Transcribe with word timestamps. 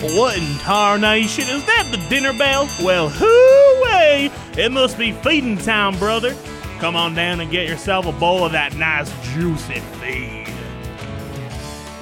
What 0.00 0.38
in 0.38 0.58
tarnation? 0.58 1.42
Is 1.48 1.64
that 1.64 1.88
the 1.90 1.96
dinner 2.08 2.32
bell? 2.32 2.68
Well, 2.80 3.08
hoo-way! 3.08 4.30
It 4.56 4.70
must 4.70 4.96
be 4.96 5.10
feeding 5.10 5.58
time, 5.58 5.98
brother. 5.98 6.36
Come 6.78 6.94
on 6.94 7.16
down 7.16 7.40
and 7.40 7.50
get 7.50 7.68
yourself 7.68 8.06
a 8.06 8.12
bowl 8.12 8.44
of 8.44 8.52
that 8.52 8.76
nice 8.76 9.10
juicy 9.32 9.80
feed. 9.98 10.46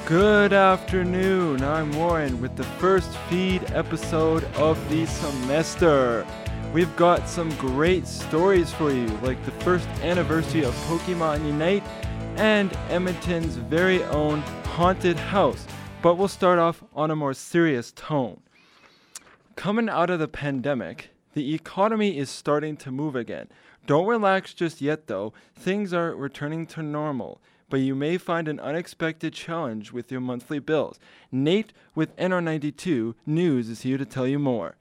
Good 0.05 0.53
afternoon. 0.53 1.63
I'm 1.63 1.91
Warren 1.93 2.39
with 2.43 2.55
the 2.55 2.65
first 2.65 3.17
feed 3.31 3.65
episode 3.71 4.45
of 4.57 4.77
the 4.91 5.07
semester. 5.07 6.27
We've 6.75 6.95
got 6.97 7.27
some 7.31 7.49
great 7.57 8.07
stories 8.07 8.71
for 8.73 8.93
you, 8.93 9.07
like 9.23 9.43
the 9.47 9.53
first 9.53 9.89
anniversary 10.03 10.65
of 10.65 10.75
Pokemon 10.85 11.47
Unite 11.47 11.83
and 12.37 12.77
Edmonton's 12.91 13.57
very 13.57 14.05
own 14.05 14.43
haunted 14.65 15.17
house. 15.17 15.67
But 16.07 16.19
we'll 16.19 16.29
start 16.29 16.61
off 16.61 16.85
on 16.95 17.11
a 17.11 17.17
more 17.17 17.35
serious 17.35 17.91
tone. 17.91 18.39
Coming 19.57 19.89
out 19.89 20.09
of 20.09 20.21
the 20.21 20.29
pandemic, 20.29 21.11
the 21.35 21.53
economy 21.53 22.17
is 22.17 22.31
starting 22.31 22.77
to 22.77 22.93
move 22.93 23.17
again. 23.17 23.49
Don't 23.89 24.07
relax 24.07 24.55
just 24.55 24.81
yet, 24.81 25.09
though. 25.09 25.33
Things 25.57 25.93
are 25.93 26.15
returning 26.15 26.65
to 26.67 26.81
normal, 26.81 27.41
but 27.69 27.81
you 27.81 27.97
may 27.97 28.19
find 28.19 28.47
an 28.47 28.61
unexpected 28.61 29.33
challenge 29.33 29.91
with 29.91 30.13
your 30.13 30.21
monthly 30.21 30.61
bills. 30.61 31.01
Nate 31.33 31.73
with 31.97 32.17
NR92 32.19 33.17
News 33.27 33.69
is 33.69 33.83
here 33.83 33.99
to 33.99 34.05
tell 34.05 34.29
you 34.29 34.39
more. 34.39 34.77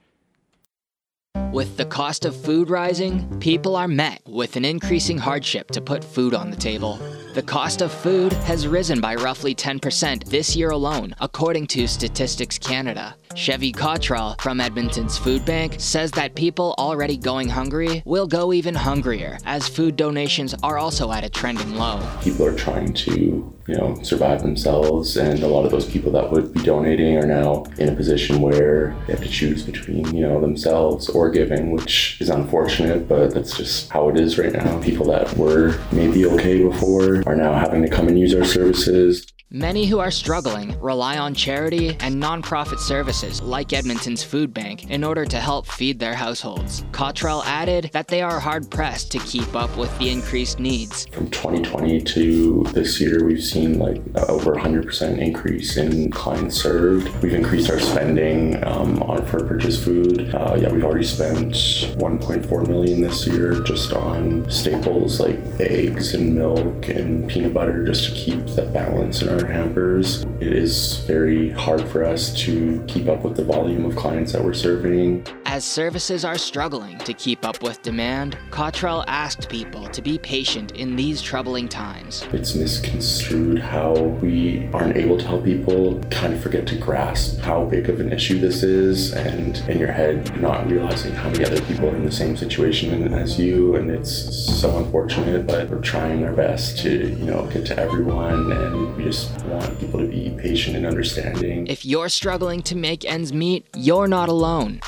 With 1.52 1.78
the 1.78 1.86
cost 1.86 2.26
of 2.26 2.36
food 2.36 2.70
rising, 2.70 3.40
people 3.40 3.76
are 3.76 3.88
met 3.88 4.22
with 4.28 4.58
an 4.58 4.64
increasing 4.64 5.18
hardship 5.18 5.72
to 5.72 5.82
put 5.82 6.04
food 6.04 6.36
on 6.36 6.52
the 6.52 6.58
table. 6.58 7.00
The 7.36 7.44
cost 7.44 7.82
of 7.82 7.92
food 7.92 8.32
has 8.32 8.66
risen 8.66 9.02
by 9.02 9.16
roughly 9.16 9.54
10% 9.54 10.24
this 10.24 10.56
year 10.56 10.70
alone, 10.70 11.14
according 11.20 11.68
to 11.68 11.86
Statistics 11.86 12.58
Canada. 12.58 13.18
Chevy 13.36 13.74
Cottrell 13.74 14.38
from 14.40 14.62
Edmonton's 14.62 15.18
Food 15.18 15.44
Bank 15.46 15.76
says 15.78 16.12
that 16.12 16.36
people 16.36 16.74
already 16.78 17.18
going 17.18 17.50
hungry 17.50 18.02
will 18.06 18.26
go 18.26 18.54
even 18.54 18.74
hungrier, 18.74 19.38
as 19.44 19.68
food 19.68 19.98
donations 19.98 20.56
are 20.64 20.78
also 20.78 21.12
at 21.12 21.26
a 21.26 21.30
trending 21.30 21.76
low. 21.76 22.00
People 22.22 22.46
are 22.46 22.56
trying 22.56 22.94
to 22.94 23.54
you 23.68 23.76
know, 23.76 23.96
survive 24.04 24.42
themselves. 24.42 25.18
And 25.18 25.42
a 25.44 25.48
lot 25.48 25.66
of 25.66 25.72
those 25.72 25.90
people 25.90 26.12
that 26.14 26.32
would 26.32 26.54
be 26.54 26.62
donating 26.62 27.18
are 27.18 27.26
now 27.26 27.66
in 27.78 27.90
a 27.90 27.96
position 27.96 28.42
where 28.42 28.96
they 29.06 29.14
have 29.14 29.24
to 29.24 29.30
choose 29.30 29.64
between, 29.64 30.16
you 30.16 30.22
know, 30.22 30.40
themselves 30.40 31.10
or 31.10 31.30
giving, 31.30 31.72
which 31.72 32.18
is 32.22 32.30
unfortunate, 32.30 33.08
but 33.08 33.34
that's 33.34 33.58
just 33.58 33.90
how 33.90 34.10
it 34.10 34.20
is 34.20 34.38
right 34.38 34.54
now. 34.54 34.82
People 34.82 35.08
that 35.08 35.36
were 35.38 35.80
maybe 35.92 36.26
okay 36.26 36.62
before 36.62 37.24
are 37.26 37.36
now 37.36 37.54
having 37.54 37.82
to 37.82 37.90
come 37.90 38.08
and 38.08 38.20
use 38.20 38.34
our 38.36 38.46
services. 38.46 39.28
Many 39.52 39.86
who 39.86 40.00
are 40.00 40.10
struggling 40.10 40.78
rely 40.82 41.20
on 41.20 41.36
charity 41.36 41.96
and 42.00 42.22
nonprofit 42.22 42.80
services 42.80 43.44
like 43.44 43.74
Edmonton's 43.74 44.24
Food 44.24 44.56
Bank 44.56 44.90
in 44.90 45.04
order 45.04 45.24
to 45.24 45.40
help 45.40 45.68
feed 45.68 46.00
their 46.00 46.16
households. 46.16 46.84
Cottrell 46.92 47.44
added 47.44 47.92
that 47.94 48.08
they 48.08 48.24
are 48.24 48.40
hard 48.40 48.72
pressed 48.72 49.12
to 49.12 49.20
keep 49.20 49.56
up 49.56 49.78
with 49.78 49.96
the 50.00 50.10
increased 50.10 50.60
needs. 50.60 51.06
From 51.12 51.30
2020 51.30 52.02
to 52.02 52.64
this 52.74 53.00
year, 53.00 53.24
we've 53.24 53.44
seen 53.44 53.78
like 53.78 54.02
over 54.30 54.56
100% 54.56 55.20
increase 55.20 55.78
in 55.78 56.10
clients 56.10 56.60
served. 56.60 57.08
We've 57.22 57.36
increased 57.36 57.70
our 57.70 57.80
spending 57.80 58.64
um, 58.66 59.04
on 59.04 59.24
for 59.28 59.46
purchase 59.46 59.82
food. 59.82 60.34
Uh, 60.34 60.58
yeah, 60.60 60.72
we've 60.72 60.84
already 60.84 61.06
spent 61.06 61.54
1.4 61.54 62.68
million 62.68 63.00
this 63.00 63.28
year 63.28 63.62
just 63.62 63.94
on 63.94 64.50
staples 64.50 65.20
like 65.20 65.38
eggs 65.60 66.16
and 66.16 66.34
milk 66.34 66.90
and 66.90 67.30
peanut 67.30 67.54
butter 67.54 67.86
just 67.86 68.06
to 68.06 68.12
keep 68.16 68.44
the 68.48 68.64
balance 68.74 69.22
in 69.22 69.30
our 69.30 69.35
hampers. 69.44 70.24
It 70.40 70.54
is 70.54 71.00
very 71.08 71.50
hard 71.50 71.82
for 71.88 72.04
us 72.04 72.32
to 72.44 72.84
keep 72.88 73.08
up 73.08 73.24
with 73.24 73.36
the 73.36 73.44
volume 73.44 73.86
of 73.86 73.96
clients 73.96 74.34
that 74.34 74.44
we're 74.44 74.54
serving. 74.54 75.26
As 75.56 75.64
services 75.64 76.26
are 76.26 76.38
struggling 76.38 76.98
to 76.98 77.14
keep 77.14 77.46
up 77.46 77.64
with 77.64 77.82
demand, 77.82 78.38
Cottrell 78.52 79.06
asked 79.08 79.48
people 79.48 79.88
to 79.88 80.02
be 80.02 80.18
patient 80.18 80.74
in 80.74 80.98
these 80.98 81.22
troubling 81.22 81.70
times. 81.70 82.26
It's 82.34 82.56
misconstrued 82.56 83.60
how 83.60 83.94
we 83.94 84.68
aren't 84.74 84.98
able 84.98 85.18
to 85.18 85.26
help 85.26 85.46
people, 85.46 86.02
kind 86.12 86.34
of 86.34 86.44
forget 86.44 86.68
to 86.68 86.76
grasp 86.76 87.40
how 87.40 87.64
big 87.64 87.88
of 87.88 88.02
an 88.02 88.12
issue 88.12 88.38
this 88.38 88.64
is, 88.64 89.14
and 89.14 89.56
in 89.70 89.80
your 89.80 89.94
head, 89.94 90.42
not 90.42 90.70
realizing 90.70 91.14
how 91.14 91.30
many 91.30 91.46
other 91.46 91.62
people 91.62 91.88
are 91.88 91.96
in 91.96 92.04
the 92.04 92.12
same 92.12 92.36
situation 92.36 93.14
as 93.14 93.40
you, 93.40 93.78
and 93.78 93.90
it's 93.90 94.12
so 94.60 94.78
unfortunate, 94.80 95.48
but 95.48 95.70
we're 95.70 95.80
trying 95.80 96.26
our 96.26 96.34
best 96.34 96.80
to, 96.80 96.90
you 96.90 97.26
know, 97.26 97.46
get 97.54 97.66
to 97.68 97.80
everyone, 97.80 98.52
and 98.52 98.98
we 98.98 99.06
just 99.06 99.32
want 99.46 99.80
people 99.80 100.02
to 100.02 100.08
be 100.08 100.36
patient 100.38 100.76
and 100.76 100.86
understanding. 100.86 101.66
If 101.68 101.86
you're 101.86 102.10
struggling 102.10 102.62
to 102.64 102.76
make 102.76 103.06
ends 103.06 103.32
meet, 103.32 103.66
you're 103.74 104.10
not 104.10 104.28
alone. 104.28 104.82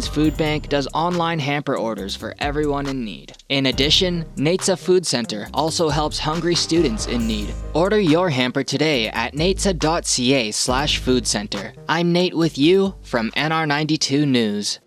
Edmonton's 0.00 0.16
Food 0.16 0.36
Bank 0.38 0.68
does 0.70 0.88
online 0.94 1.38
hamper 1.38 1.76
orders 1.76 2.16
for 2.16 2.34
everyone 2.38 2.86
in 2.86 3.04
need. 3.04 3.36
In 3.50 3.66
addition, 3.66 4.24
NATSA 4.36 4.78
Food 4.78 5.06
Center 5.06 5.46
also 5.52 5.90
helps 5.90 6.18
hungry 6.18 6.54
students 6.54 7.06
in 7.06 7.26
need. 7.26 7.52
Order 7.74 8.00
your 8.00 8.30
hamper 8.30 8.64
today 8.64 9.08
at 9.08 9.34
natsa.ca 9.34 10.52
slash 10.52 10.96
food 10.96 11.26
center. 11.26 11.74
I'm 11.86 12.12
Nate 12.12 12.34
with 12.34 12.56
you 12.56 12.94
from 13.02 13.30
NR92 13.32 14.26
News. 14.26 14.80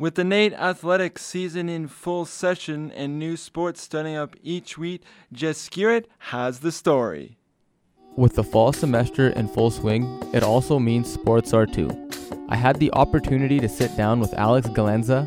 With 0.00 0.16
the 0.16 0.24
NAIT 0.24 0.54
Athletics 0.54 1.22
season 1.22 1.68
in 1.68 1.86
full 1.86 2.24
session 2.24 2.90
and 2.90 3.20
new 3.20 3.36
sports 3.36 3.82
starting 3.82 4.16
up 4.16 4.34
each 4.42 4.76
week, 4.76 5.02
Jaskirat 5.32 6.06
has 6.32 6.58
the 6.58 6.72
story. 6.72 7.38
With 8.16 8.34
the 8.34 8.42
fall 8.42 8.72
semester 8.72 9.28
in 9.28 9.46
full 9.46 9.70
swing, 9.70 10.20
it 10.34 10.42
also 10.42 10.80
means 10.80 11.12
sports 11.12 11.54
are 11.54 11.66
too. 11.66 11.88
I 12.52 12.56
had 12.56 12.76
the 12.76 12.92
opportunity 12.92 13.58
to 13.60 13.66
sit 13.66 13.96
down 13.96 14.20
with 14.20 14.34
Alex 14.34 14.68
Galenza, 14.68 15.26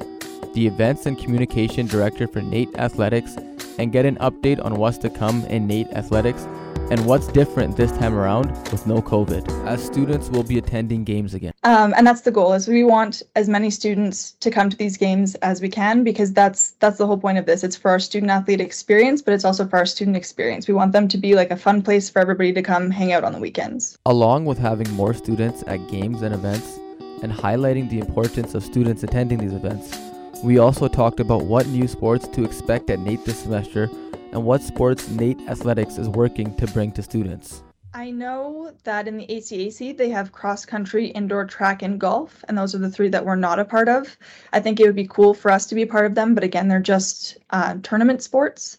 the 0.54 0.68
Events 0.68 1.08
and 1.08 1.18
Communication 1.18 1.88
Director 1.88 2.28
for 2.28 2.40
NAIT 2.40 2.78
Athletics, 2.78 3.36
and 3.80 3.92
get 3.92 4.06
an 4.06 4.16
update 4.18 4.64
on 4.64 4.76
what's 4.76 5.00
to 5.00 5.10
come 5.10 5.44
in 5.46 5.66
NAIT 5.66 5.88
Athletics 5.94 6.48
and 6.92 7.04
what's 7.08 7.28
different 7.30 7.78
this 7.78 7.92
time 7.94 8.14
around 8.14 8.52
with 8.72 8.86
no 8.86 9.02
COVID, 9.02 9.66
as 9.66 9.84
students 9.84 10.30
will 10.30 10.44
be 10.44 10.60
attending 10.60 11.04
games 11.04 11.34
again. 11.34 11.52
Um, 11.64 11.96
and 11.98 12.06
that's 12.06 12.22
the 12.22 12.30
goal: 12.30 12.54
is 12.54 12.68
we 12.68 12.84
want 12.84 13.24
as 13.36 13.50
many 13.50 13.72
students 13.72 14.34
to 14.34 14.52
come 14.52 14.70
to 14.70 14.78
these 14.78 14.96
games 14.96 15.34
as 15.36 15.64
we 15.64 15.68
can, 15.68 16.04
because 16.04 16.32
that's 16.32 16.74
that's 16.74 17.00
the 17.00 17.08
whole 17.08 17.18
point 17.18 17.40
of 17.40 17.48
this. 17.48 17.64
It's 17.64 17.76
for 17.76 17.90
our 17.90 18.00
student 18.00 18.32
athlete 18.32 18.62
experience, 18.62 19.24
but 19.24 19.34
it's 19.34 19.46
also 19.46 19.68
for 19.68 19.78
our 19.78 19.88
student 19.88 20.16
experience. 20.16 20.68
We 20.68 20.76
want 20.76 20.92
them 20.92 21.08
to 21.08 21.18
be 21.18 21.34
like 21.34 21.50
a 21.50 21.58
fun 21.58 21.82
place 21.82 22.08
for 22.08 22.20
everybody 22.20 22.54
to 22.54 22.62
come 22.62 22.92
hang 22.92 23.14
out 23.14 23.24
on 23.24 23.34
the 23.34 23.40
weekends. 23.40 23.98
Along 24.06 24.46
with 24.46 24.60
having 24.60 24.92
more 24.92 25.16
students 25.16 25.64
at 25.66 25.90
games 25.90 26.22
and 26.22 26.36
events, 26.36 26.80
and 27.26 27.34
highlighting 27.34 27.90
the 27.90 27.98
importance 27.98 28.54
of 28.54 28.64
students 28.64 29.02
attending 29.02 29.40
these 29.40 29.54
events, 29.54 29.98
we 30.44 30.60
also 30.60 30.88
talked 30.88 31.20
about 31.20 31.46
what 31.46 31.66
new 31.66 31.88
sports 31.88 32.28
to 32.28 32.46
expect 32.46 32.92
at 32.92 33.00
NAIT 33.00 33.26
this 33.26 33.40
semester 33.40 33.90
and 34.32 34.46
what 34.46 34.62
sports 34.62 35.10
NAIT 35.10 35.40
Athletics 35.50 35.98
is 35.98 36.08
working 36.08 36.56
to 36.58 36.68
bring 36.68 36.92
to 36.92 37.02
students. 37.02 37.64
I 37.96 38.12
know 38.12 38.74
that 38.84 39.08
in 39.08 39.18
the 39.18 39.26
ACAC 39.26 39.98
they 39.98 40.10
have 40.10 40.34
cross 40.34 40.66
country, 40.66 41.08
indoor 41.08 41.46
track, 41.46 41.82
and 41.82 42.00
golf, 42.00 42.46
and 42.48 42.56
those 42.56 42.76
are 42.76 42.78
the 42.78 42.92
three 42.92 43.10
that 43.10 43.26
we're 43.26 43.36
not 43.36 43.58
a 43.58 43.66
part 43.66 43.90
of. 43.90 44.16
I 44.54 44.60
think 44.60 44.80
it 44.80 44.86
would 44.86 44.96
be 44.96 45.08
cool 45.08 45.34
for 45.34 45.50
us 45.50 45.66
to 45.68 45.76
be 45.76 45.86
part 45.86 46.06
of 46.06 46.14
them, 46.14 46.36
but 46.36 46.44
again, 46.44 46.68
they're 46.68 46.80
just 46.80 47.40
uh, 47.50 47.78
tournament 47.82 48.22
sports. 48.22 48.78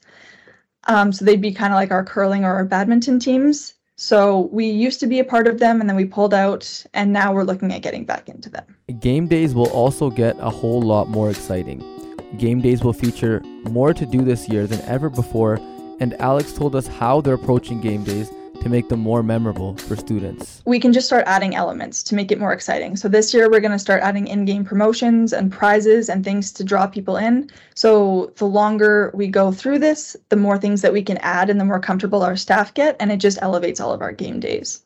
Um, 0.84 1.13
so 1.13 1.25
they'd 1.25 1.41
be 1.41 1.53
kind 1.53 1.73
of 1.73 1.78
like 1.78 1.91
our 1.91 2.05
curling 2.05 2.45
or 2.45 2.55
our 2.55 2.65
badminton 2.65 3.19
teams. 3.19 3.75
So 3.99 4.51
we 4.53 4.67
used 4.67 5.01
to 5.01 5.07
be 5.07 5.21
a 5.21 5.25
part 5.25 5.49
of 5.49 5.59
them 5.59 5.81
and 5.81 5.89
then 5.89 5.97
we 5.97 6.05
pulled 6.05 6.34
out, 6.34 6.84
and 6.93 7.15
now 7.15 7.33
we're 7.33 7.45
looking 7.45 7.73
at 7.73 7.81
getting 7.81 8.05
back 8.05 8.29
into 8.29 8.51
them. 8.51 8.77
Game 9.01 9.27
days 9.27 9.55
will 9.55 9.71
also 9.71 10.11
get 10.11 10.37
a 10.39 10.51
whole 10.51 10.83
lot 10.83 11.09
more 11.09 11.31
exciting. 11.31 11.83
Game 12.37 12.61
days 12.61 12.84
will 12.84 12.93
feature 12.93 13.41
more 13.65 13.95
to 13.95 14.05
do 14.05 14.21
this 14.23 14.51
year 14.51 14.67
than 14.67 14.83
ever 14.83 15.09
before, 15.09 15.59
and 15.99 16.12
Alex 16.21 16.53
told 16.53 16.77
us 16.77 16.87
how 16.87 17.23
they're 17.23 17.34
approaching 17.34 17.81
game 17.81 18.05
days 18.05 18.31
to 18.66 18.71
make 18.71 18.88
them 18.88 18.99
more 18.99 19.22
memorable 19.22 19.77
for 19.77 19.94
students. 19.94 20.60
We 20.66 20.81
can 20.81 20.93
just 20.93 21.06
start 21.06 21.22
adding 21.27 21.54
elements 21.54 22.03
to 22.03 22.16
make 22.16 22.32
it 22.32 22.41
more 22.41 22.53
exciting. 22.53 22.97
So 22.97 23.09
this 23.09 23.33
year 23.33 23.48
we're 23.48 23.60
going 23.60 23.71
to 23.71 23.78
start 23.78 24.03
adding 24.03 24.27
in-game 24.27 24.65
promotions 24.65 25.33
and 25.33 25.53
prizes 25.53 26.09
and 26.09 26.24
things 26.24 26.51
to 26.53 26.65
draw 26.65 26.89
people 26.89 27.16
in. 27.16 27.48
So 27.77 28.33
the 28.36 28.47
longer 28.47 29.13
we 29.15 29.28
go 29.28 29.53
through 29.53 29.78
this, 29.78 30.16
the 30.30 30.36
more 30.36 30.59
things 30.59 30.83
that 30.83 30.92
we 30.92 31.01
can 31.01 31.18
add 31.18 31.48
and 31.48 31.60
the 31.60 31.65
more 31.65 31.78
comfortable 31.78 32.24
our 32.24 32.36
staff 32.36 32.74
get 32.74 32.97
and 32.98 33.13
it 33.13 33.18
just 33.18 33.39
elevates 33.41 33.78
all 33.78 33.92
of 33.92 34.03
our 34.03 34.10
game 34.10 34.41
days. 34.41 34.83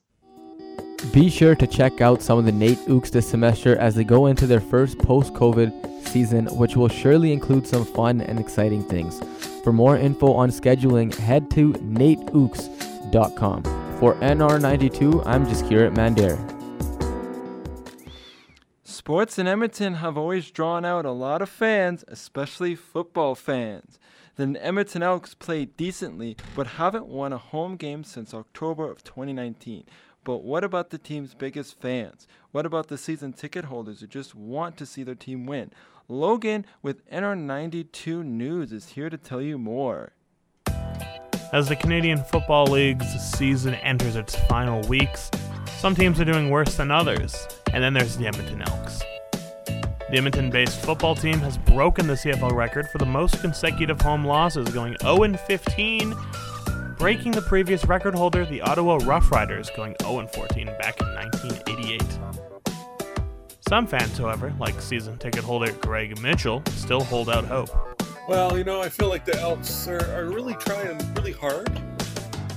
Be 1.14 1.30
sure 1.30 1.54
to 1.54 1.66
check 1.66 2.02
out 2.02 2.20
some 2.20 2.38
of 2.38 2.44
the 2.44 2.52
NAIT 2.52 2.80
Ooks 2.80 3.10
this 3.10 3.26
semester 3.26 3.78
as 3.78 3.94
they 3.94 4.04
go 4.04 4.26
into 4.26 4.46
their 4.46 4.60
first 4.60 4.98
post-COVID 4.98 6.06
season, 6.06 6.46
which 6.48 6.76
will 6.76 6.88
surely 6.88 7.32
include 7.32 7.66
some 7.66 7.86
fun 7.86 8.20
and 8.20 8.38
exciting 8.38 8.84
things. 8.84 9.22
For 9.64 9.72
more 9.72 9.96
info 9.96 10.34
on 10.34 10.50
scheduling, 10.50 11.14
head 11.14 11.50
to 11.52 11.72
naitooks.com. 11.72 12.89
For 13.98 14.14
NR92, 14.20 15.26
I'm 15.26 15.44
Jaskirat 15.44 15.96
Mandar. 15.96 16.38
Sports 18.84 19.36
in 19.36 19.48
Edmonton 19.48 19.94
have 19.94 20.16
always 20.16 20.52
drawn 20.52 20.84
out 20.84 21.04
a 21.04 21.10
lot 21.10 21.42
of 21.42 21.48
fans, 21.48 22.04
especially 22.06 22.76
football 22.76 23.34
fans. 23.34 23.98
The 24.36 24.56
Edmonton 24.60 25.02
Elks 25.02 25.34
play 25.34 25.64
decently, 25.64 26.36
but 26.54 26.68
haven't 26.78 27.06
won 27.06 27.32
a 27.32 27.38
home 27.38 27.74
game 27.74 28.04
since 28.04 28.32
October 28.32 28.88
of 28.88 29.02
2019, 29.02 29.86
But 30.22 30.44
what 30.44 30.62
about 30.62 30.90
the 30.90 30.98
team's 30.98 31.34
biggest 31.34 31.80
fans? 31.80 32.28
What 32.52 32.64
about 32.64 32.86
the 32.86 32.96
season 32.96 33.32
ticket 33.32 33.64
holders 33.64 34.02
who 34.02 34.06
just 34.06 34.36
want 34.36 34.76
to 34.76 34.86
see 34.86 35.02
their 35.02 35.16
team 35.16 35.46
win? 35.46 35.72
Logan 36.06 36.64
with 36.80 37.04
NR92 37.10 38.24
News 38.24 38.72
is 38.72 38.90
here 38.90 39.10
to 39.10 39.18
tell 39.18 39.42
you 39.42 39.58
more. 39.58 40.12
As 41.52 41.68
the 41.68 41.74
Canadian 41.74 42.22
Football 42.22 42.66
League's 42.66 43.08
season 43.20 43.74
enters 43.74 44.14
its 44.14 44.36
final 44.46 44.86
weeks, 44.88 45.32
some 45.78 45.96
teams 45.96 46.20
are 46.20 46.24
doing 46.24 46.48
worse 46.48 46.76
than 46.76 46.92
others, 46.92 47.48
and 47.72 47.82
then 47.82 47.92
there's 47.92 48.16
the 48.16 48.28
Edmonton 48.28 48.62
Elks. 48.62 49.00
The 49.66 50.16
Edmonton 50.16 50.50
based 50.50 50.80
football 50.80 51.16
team 51.16 51.40
has 51.40 51.58
broken 51.58 52.06
the 52.06 52.14
CFL 52.14 52.52
record 52.52 52.88
for 52.90 52.98
the 52.98 53.06
most 53.06 53.40
consecutive 53.40 54.00
home 54.00 54.24
losses, 54.24 54.68
going 54.68 54.96
0 55.02 55.34
15, 55.34 56.14
breaking 56.96 57.32
the 57.32 57.42
previous 57.42 57.84
record 57.84 58.14
holder, 58.14 58.44
the 58.44 58.60
Ottawa 58.60 58.98
Roughriders, 58.98 59.74
going 59.74 59.96
0 60.02 60.28
14 60.28 60.66
back 60.78 61.00
in 61.00 61.06
1988. 61.14 62.02
Some 63.68 63.88
fans, 63.88 64.16
however, 64.18 64.54
like 64.60 64.80
season 64.80 65.18
ticket 65.18 65.42
holder 65.42 65.72
Greg 65.72 66.20
Mitchell, 66.20 66.62
still 66.68 67.02
hold 67.02 67.28
out 67.28 67.44
hope. 67.44 67.99
Well, 68.30 68.56
you 68.56 68.62
know, 68.62 68.80
I 68.80 68.88
feel 68.88 69.08
like 69.08 69.24
the 69.24 69.36
Elks 69.40 69.88
are, 69.88 70.08
are 70.14 70.26
really 70.26 70.54
trying 70.54 70.96
really 71.14 71.32
hard, 71.32 71.68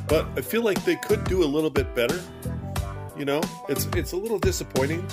but 0.07 0.27
I 0.37 0.41
feel 0.41 0.61
like 0.61 0.85
they 0.85 0.97
could 0.97 1.23
do 1.23 1.43
a 1.43 1.49
little 1.49 1.71
bit 1.71 1.95
better. 1.95 2.21
You 3.17 3.25
know, 3.25 3.41
it's 3.67 3.87
it's 3.95 4.11
a 4.11 4.15
little 4.15 4.37
disappointing 4.37 5.03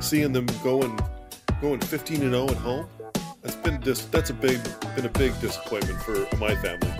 seeing 0.00 0.30
them 0.34 0.44
going 0.62 1.00
going 1.62 1.80
15 1.80 2.20
and 2.20 2.32
0 2.32 2.44
at 2.44 2.56
home. 2.58 2.86
That's 3.40 3.56
been 3.56 3.80
dis- 3.80 4.04
that's 4.04 4.28
a 4.28 4.34
big 4.34 4.60
been 4.94 5.06
a 5.06 5.08
big 5.08 5.32
disappointment 5.40 5.98
for 6.02 6.28
my 6.36 6.56
family. 6.56 6.92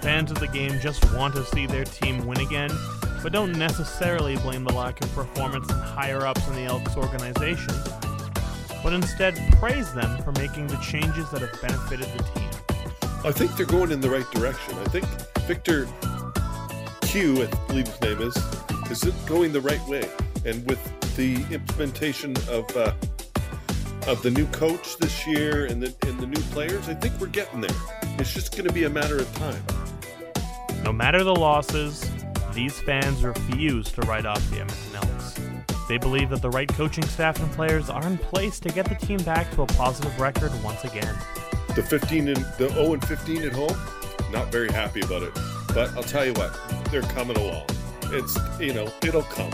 Fans 0.00 0.32
of 0.32 0.40
the 0.40 0.48
game 0.48 0.80
just 0.80 1.14
want 1.14 1.36
to 1.36 1.44
see 1.44 1.66
their 1.66 1.84
team 1.84 2.26
win 2.26 2.40
again, 2.40 2.72
but 3.22 3.30
don't 3.30 3.52
necessarily 3.52 4.38
blame 4.38 4.64
the 4.64 4.74
lack 4.74 5.00
of 5.04 5.12
performance 5.14 5.70
and 5.70 5.80
higher 5.80 6.26
ups 6.26 6.44
in 6.48 6.56
the 6.56 6.64
Elks 6.64 6.96
organization, 6.96 7.74
but 8.82 8.92
instead 8.92 9.36
praise 9.60 9.94
them 9.94 10.20
for 10.24 10.32
making 10.32 10.66
the 10.66 10.78
changes 10.78 11.30
that 11.30 11.42
have 11.42 11.62
benefited 11.62 12.08
the 12.08 12.24
team. 12.34 12.45
I 13.26 13.32
think 13.32 13.56
they're 13.56 13.66
going 13.66 13.90
in 13.90 14.00
the 14.00 14.08
right 14.08 14.30
direction. 14.30 14.78
I 14.78 14.84
think 14.84 15.04
Victor 15.48 15.88
Cui, 17.10 17.42
I 17.42 17.66
believe 17.66 17.88
his 17.88 18.00
name 18.00 18.22
is, 18.22 18.36
is 18.88 19.02
going 19.26 19.52
the 19.52 19.60
right 19.60 19.84
way. 19.88 20.08
And 20.44 20.64
with 20.64 20.80
the 21.16 21.44
implementation 21.52 22.36
of 22.48 22.64
uh, 22.76 22.92
of 24.06 24.22
the 24.22 24.30
new 24.30 24.46
coach 24.46 24.96
this 24.98 25.26
year 25.26 25.66
and 25.66 25.82
the 25.82 25.92
and 26.08 26.20
the 26.20 26.26
new 26.28 26.40
players, 26.52 26.88
I 26.88 26.94
think 26.94 27.20
we're 27.20 27.26
getting 27.26 27.60
there. 27.60 27.76
It's 28.16 28.32
just 28.32 28.52
going 28.52 28.68
to 28.68 28.72
be 28.72 28.84
a 28.84 28.90
matter 28.90 29.16
of 29.16 29.34
time. 29.34 29.60
No 30.84 30.92
matter 30.92 31.24
the 31.24 31.34
losses, 31.34 32.08
these 32.54 32.78
fans 32.78 33.24
refuse 33.24 33.90
to 33.90 34.02
write 34.02 34.24
off 34.24 34.38
the 34.50 34.60
Edmonton 34.60 34.94
Elks. 34.94 35.34
They 35.88 35.98
believe 35.98 36.30
that 36.30 36.42
the 36.42 36.50
right 36.50 36.68
coaching 36.68 37.04
staff 37.06 37.40
and 37.40 37.50
players 37.54 37.90
are 37.90 38.06
in 38.06 38.18
place 38.18 38.60
to 38.60 38.68
get 38.68 38.88
the 38.88 38.94
team 38.94 39.18
back 39.24 39.50
to 39.56 39.62
a 39.62 39.66
positive 39.66 40.20
record 40.20 40.52
once 40.62 40.84
again. 40.84 41.16
The 41.76 41.82
15 41.82 42.28
and 42.28 42.36
the 42.56 42.70
0 42.70 42.94
and 42.94 43.04
15 43.04 43.42
at 43.42 43.52
home, 43.52 43.78
not 44.32 44.50
very 44.50 44.72
happy 44.72 45.02
about 45.02 45.22
it. 45.22 45.32
But 45.74 45.94
I'll 45.94 46.02
tell 46.02 46.24
you 46.24 46.32
what, 46.32 46.58
they're 46.90 47.02
coming 47.02 47.36
along. 47.36 47.66
It's 48.04 48.34
you 48.58 48.72
know 48.72 48.90
it'll 49.02 49.22
come. 49.24 49.52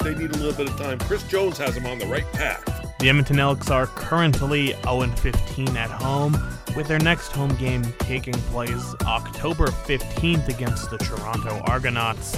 They 0.00 0.14
need 0.14 0.30
a 0.30 0.38
little 0.38 0.52
bit 0.52 0.70
of 0.70 0.78
time. 0.78 1.00
Chris 1.00 1.24
Jones 1.24 1.58
has 1.58 1.74
them 1.74 1.86
on 1.86 1.98
the 1.98 2.06
right 2.06 2.30
path. 2.32 2.64
The 3.00 3.08
Edmonton 3.08 3.40
Elks 3.40 3.70
are 3.70 3.88
currently 3.88 4.74
0 4.84 5.08
15 5.16 5.76
at 5.76 5.90
home, 5.90 6.36
with 6.76 6.86
their 6.86 7.00
next 7.00 7.32
home 7.32 7.56
game 7.56 7.82
taking 7.98 8.34
place 8.34 8.94
October 9.02 9.66
15th 9.66 10.46
against 10.46 10.90
the 10.90 10.98
Toronto 10.98 11.60
Argonauts. 11.66 12.36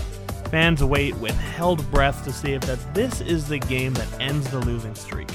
Fans 0.51 0.83
wait 0.83 1.15
with 1.17 1.35
held 1.35 1.89
breath 1.91 2.25
to 2.25 2.33
see 2.33 2.55
if 2.55 2.63
that 2.63 2.95
this 2.95 3.21
is 3.21 3.49
the 3.49 3.59
game 3.59 3.93
that 3.93 4.09
ends 4.19 4.51
the 4.51 4.61
losing 4.61 4.95
streak. 4.95 5.29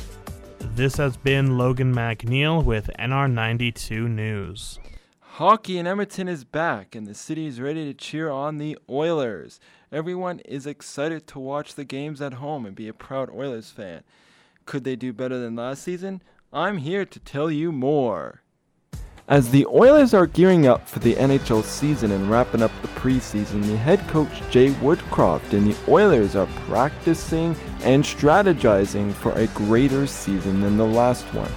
This 0.81 0.97
has 0.97 1.15
been 1.15 1.59
Logan 1.59 1.93
McNeil 1.93 2.65
with 2.65 2.89
NR92 2.97 4.09
News. 4.09 4.79
Hockey 5.19 5.77
in 5.77 5.85
Edmonton 5.85 6.27
is 6.27 6.43
back, 6.43 6.95
and 6.95 7.05
the 7.05 7.13
city 7.13 7.45
is 7.45 7.61
ready 7.61 7.85
to 7.85 7.93
cheer 7.93 8.31
on 8.31 8.57
the 8.57 8.75
Oilers. 8.89 9.59
Everyone 9.91 10.39
is 10.39 10.65
excited 10.65 11.27
to 11.27 11.39
watch 11.39 11.75
the 11.75 11.83
games 11.83 12.19
at 12.19 12.33
home 12.33 12.65
and 12.65 12.75
be 12.75 12.87
a 12.87 12.95
proud 12.95 13.29
Oilers 13.29 13.69
fan. 13.69 14.01
Could 14.65 14.83
they 14.83 14.95
do 14.95 15.13
better 15.13 15.37
than 15.37 15.55
last 15.55 15.83
season? 15.83 16.23
I'm 16.51 16.79
here 16.79 17.05
to 17.05 17.19
tell 17.19 17.51
you 17.51 17.71
more. 17.71 18.40
As 19.27 19.51
the 19.51 19.65
Oilers 19.67 20.13
are 20.13 20.25
gearing 20.25 20.67
up 20.67 20.89
for 20.89 20.99
the 20.99 21.13
NHL 21.13 21.63
season 21.63 22.11
and 22.11 22.29
wrapping 22.29 22.63
up 22.63 22.71
the 22.81 22.87
preseason, 22.89 23.63
the 23.65 23.77
head 23.77 23.99
coach 24.07 24.41
Jay 24.49 24.71
Woodcroft 24.71 25.53
and 25.53 25.71
the 25.71 25.77
Oilers 25.87 26.35
are 26.35 26.47
practicing 26.67 27.55
and 27.83 28.03
strategizing 28.03 29.13
for 29.13 29.31
a 29.33 29.47
greater 29.47 30.07
season 30.07 30.61
than 30.61 30.75
the 30.75 30.85
last 30.85 31.23
one. 31.33 31.51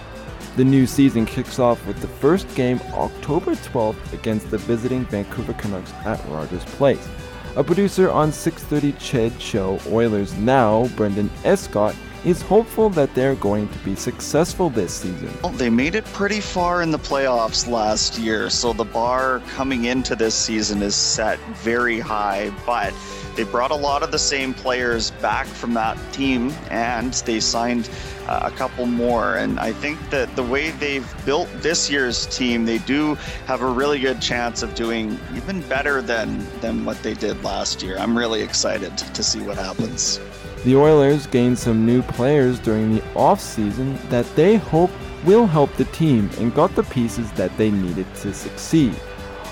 The 0.57 0.65
new 0.65 0.87
season 0.87 1.27
kicks 1.27 1.59
off 1.59 1.85
with 1.87 2.01
the 2.01 2.07
first 2.07 2.55
game 2.55 2.81
October 2.93 3.55
12th 3.55 4.13
against 4.13 4.51
the 4.51 4.59
visiting 4.59 5.05
Vancouver 5.07 5.55
Canucks 5.55 5.93
at 6.05 6.25
Rogers 6.29 6.65
Place. 6.67 7.09
A 7.57 7.65
producer 7.65 8.11
on 8.11 8.31
630 8.31 8.93
Ched 8.99 9.41
show 9.41 9.81
Oilers 9.91 10.35
Now, 10.35 10.87
Brendan 10.97 11.31
Escott, 11.45 11.97
is 12.25 12.41
hopeful 12.43 12.89
that 12.91 13.15
they're 13.15 13.35
going 13.37 13.69
to 13.69 13.79
be 13.79 13.95
successful 13.95 14.71
this 14.71 14.95
season. 14.95 15.31
They 15.57 15.71
made 15.71 15.95
it 15.95 16.05
pretty 16.07 16.41
far 16.41 16.83
in 16.83 16.91
the 16.91 16.99
playoffs 16.99 17.69
last 17.69 18.19
year, 18.19 18.49
so 18.51 18.73
the 18.73 18.85
bar 18.85 19.41
coming 19.49 19.85
into 19.85 20.17
this 20.17 20.35
season 20.35 20.83
is 20.83 20.95
set 20.95 21.39
very 21.57 22.01
high, 22.01 22.51
but 22.65 22.95
they 23.37 23.43
brought 23.43 23.73
a 23.73 23.77
lot 23.77 24.03
of 24.03 24.13
the 24.13 24.19
same 24.19 24.55
players 24.55 25.11
back 25.11 25.47
from 25.47 25.75
that 25.75 25.99
team 26.13 26.53
and 26.71 27.13
they 27.27 27.41
signed 27.41 27.91
uh, 28.29 28.41
a 28.45 28.51
couple 28.53 28.87
more. 28.87 29.37
And 29.37 29.59
I 29.59 29.73
think 29.73 29.99
that 30.11 30.35
the 30.37 30.43
way 30.43 30.71
they've 30.71 31.07
built 31.27 31.49
this 31.57 31.91
year's 31.91 32.27
team, 32.27 32.65
they 32.65 32.79
do 32.79 33.17
have 33.47 33.61
a 33.61 33.67
really 33.67 33.99
good 33.99 34.23
chance 34.23 34.63
of 34.63 34.75
doing 34.75 35.19
even 35.35 35.61
better 35.63 36.01
than, 36.01 36.47
than 36.61 36.85
what 36.85 37.03
they 37.03 37.15
did 37.15 37.43
last 37.43 37.83
year. 37.83 37.99
I'm 37.99 38.17
really 38.17 38.41
excited 38.41 38.97
to 38.97 39.23
see 39.23 39.41
what 39.41 39.57
happens. 39.57 40.21
The 40.65 40.77
Oilers 40.77 41.27
gained 41.27 41.59
some 41.59 41.85
new 41.85 42.01
players 42.01 42.59
during 42.59 42.95
the 42.95 43.03
offseason 43.13 44.01
that 44.09 44.25
they 44.35 44.57
hope 44.57 44.91
will 45.27 45.47
help 45.47 45.71
the 45.75 45.85
team 45.87 46.31
and 46.39 46.55
got 46.55 46.75
the 46.75 46.85
pieces 46.85 47.31
that 47.33 47.55
they 47.59 47.71
needed 47.71 48.07
to 48.17 48.33
succeed. 48.33 48.95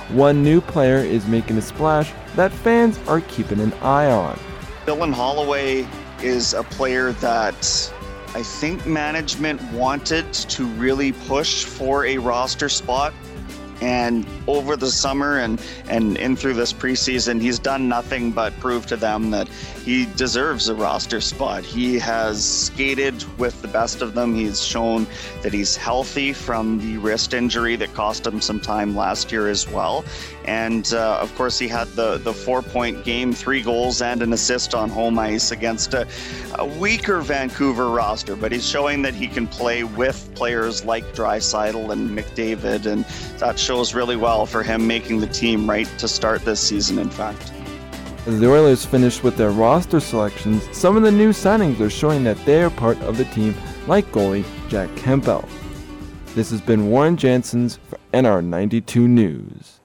One 0.08 0.42
new 0.42 0.62
player 0.62 0.96
is 0.96 1.26
making 1.26 1.58
a 1.58 1.62
splash 1.62 2.14
that 2.34 2.50
fans 2.50 2.98
are 3.08 3.20
keeping 3.20 3.60
an 3.60 3.74
eye 3.82 4.10
on. 4.10 4.38
Dylan 4.86 5.12
Holloway 5.12 5.86
is 6.22 6.54
a 6.54 6.62
player 6.62 7.12
that 7.12 7.92
I 8.34 8.42
think 8.42 8.86
management 8.86 9.62
wanted 9.72 10.32
to 10.32 10.64
really 10.64 11.12
push 11.12 11.64
for 11.64 12.06
a 12.06 12.16
roster 12.16 12.70
spot. 12.70 13.12
And 13.82 14.24
over 14.46 14.76
the 14.76 14.92
summer 14.92 15.38
and, 15.38 15.60
and 15.88 16.16
in 16.16 16.36
through 16.36 16.54
this 16.54 16.72
preseason, 16.72 17.40
he's 17.40 17.58
done 17.58 17.88
nothing 17.88 18.30
but 18.30 18.56
prove 18.60 18.86
to 18.86 18.96
them 18.96 19.32
that 19.32 19.48
he 19.48 20.06
deserves 20.14 20.68
a 20.68 20.74
roster 20.76 21.20
spot. 21.20 21.64
He 21.64 21.98
has 21.98 22.44
skated 22.44 23.24
with 23.40 23.60
the 23.60 23.66
best 23.66 24.00
of 24.00 24.14
them. 24.14 24.36
He's 24.36 24.64
shown 24.64 25.08
that 25.42 25.52
he's 25.52 25.76
healthy 25.76 26.32
from 26.32 26.78
the 26.78 26.96
wrist 26.98 27.34
injury 27.34 27.74
that 27.74 27.92
cost 27.92 28.24
him 28.24 28.40
some 28.40 28.60
time 28.60 28.94
last 28.94 29.32
year 29.32 29.48
as 29.48 29.68
well. 29.68 30.04
And 30.44 30.92
uh, 30.92 31.18
of 31.20 31.34
course, 31.34 31.58
he 31.58 31.68
had 31.68 31.88
the, 31.88 32.18
the 32.18 32.32
four 32.32 32.62
point 32.62 33.04
game, 33.04 33.32
three 33.32 33.62
goals 33.62 34.02
and 34.02 34.22
an 34.22 34.32
assist 34.32 34.74
on 34.74 34.90
home 34.90 35.18
ice 35.18 35.50
against 35.50 35.94
a, 35.94 36.06
a 36.58 36.64
weaker 36.64 37.20
Vancouver 37.20 37.90
roster. 37.90 38.36
But 38.36 38.52
he's 38.52 38.68
showing 38.68 39.02
that 39.02 39.14
he 39.14 39.28
can 39.28 39.46
play 39.46 39.84
with 39.84 40.34
players 40.34 40.84
like 40.84 41.04
Draisaitl 41.14 41.92
and 41.92 42.10
McDavid, 42.10 42.86
and 42.86 43.04
that 43.38 43.58
shows 43.58 43.94
really 43.94 44.16
well 44.16 44.46
for 44.46 44.62
him 44.62 44.86
making 44.86 45.20
the 45.20 45.26
team 45.28 45.68
right 45.68 45.88
to 45.98 46.08
start 46.08 46.44
this 46.44 46.60
season, 46.60 46.98
in 46.98 47.10
fact. 47.10 47.52
As 48.24 48.38
the 48.38 48.48
Oilers 48.48 48.84
finished 48.84 49.24
with 49.24 49.36
their 49.36 49.50
roster 49.50 49.98
selections, 49.98 50.62
some 50.76 50.96
of 50.96 51.02
the 51.02 51.10
new 51.10 51.30
signings 51.30 51.80
are 51.80 51.90
showing 51.90 52.22
that 52.22 52.36
they 52.44 52.62
are 52.62 52.70
part 52.70 53.00
of 53.02 53.18
the 53.18 53.24
team, 53.26 53.52
like 53.88 54.06
goalie 54.12 54.44
Jack 54.68 54.94
Campbell. 54.94 55.48
This 56.34 56.50
has 56.50 56.60
been 56.60 56.88
Warren 56.88 57.16
Janssens 57.16 57.78
for 57.88 57.98
NR92 58.14 59.08
News. 59.08 59.81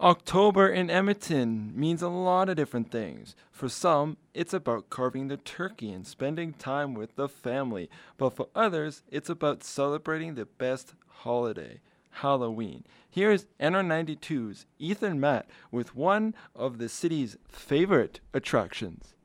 October 0.00 0.68
in 0.68 0.90
Edmonton 0.90 1.72
means 1.74 2.02
a 2.02 2.08
lot 2.08 2.48
of 2.48 2.54
different 2.54 2.88
things. 2.88 3.34
For 3.50 3.68
some, 3.68 4.16
it's 4.32 4.54
about 4.54 4.90
carving 4.90 5.26
the 5.26 5.38
turkey 5.38 5.90
and 5.90 6.06
spending 6.06 6.52
time 6.52 6.94
with 6.94 7.16
the 7.16 7.28
family, 7.28 7.90
but 8.16 8.30
for 8.30 8.46
others, 8.54 9.02
it's 9.10 9.28
about 9.28 9.64
celebrating 9.64 10.36
the 10.36 10.44
best 10.44 10.94
holiday, 11.08 11.80
Halloween. 12.10 12.84
Here's 13.10 13.46
NR92's 13.58 14.66
Ethan 14.78 15.18
Matt 15.18 15.50
with 15.72 15.96
one 15.96 16.32
of 16.54 16.78
the 16.78 16.88
city's 16.88 17.36
favorite 17.48 18.20
attractions. 18.32 19.16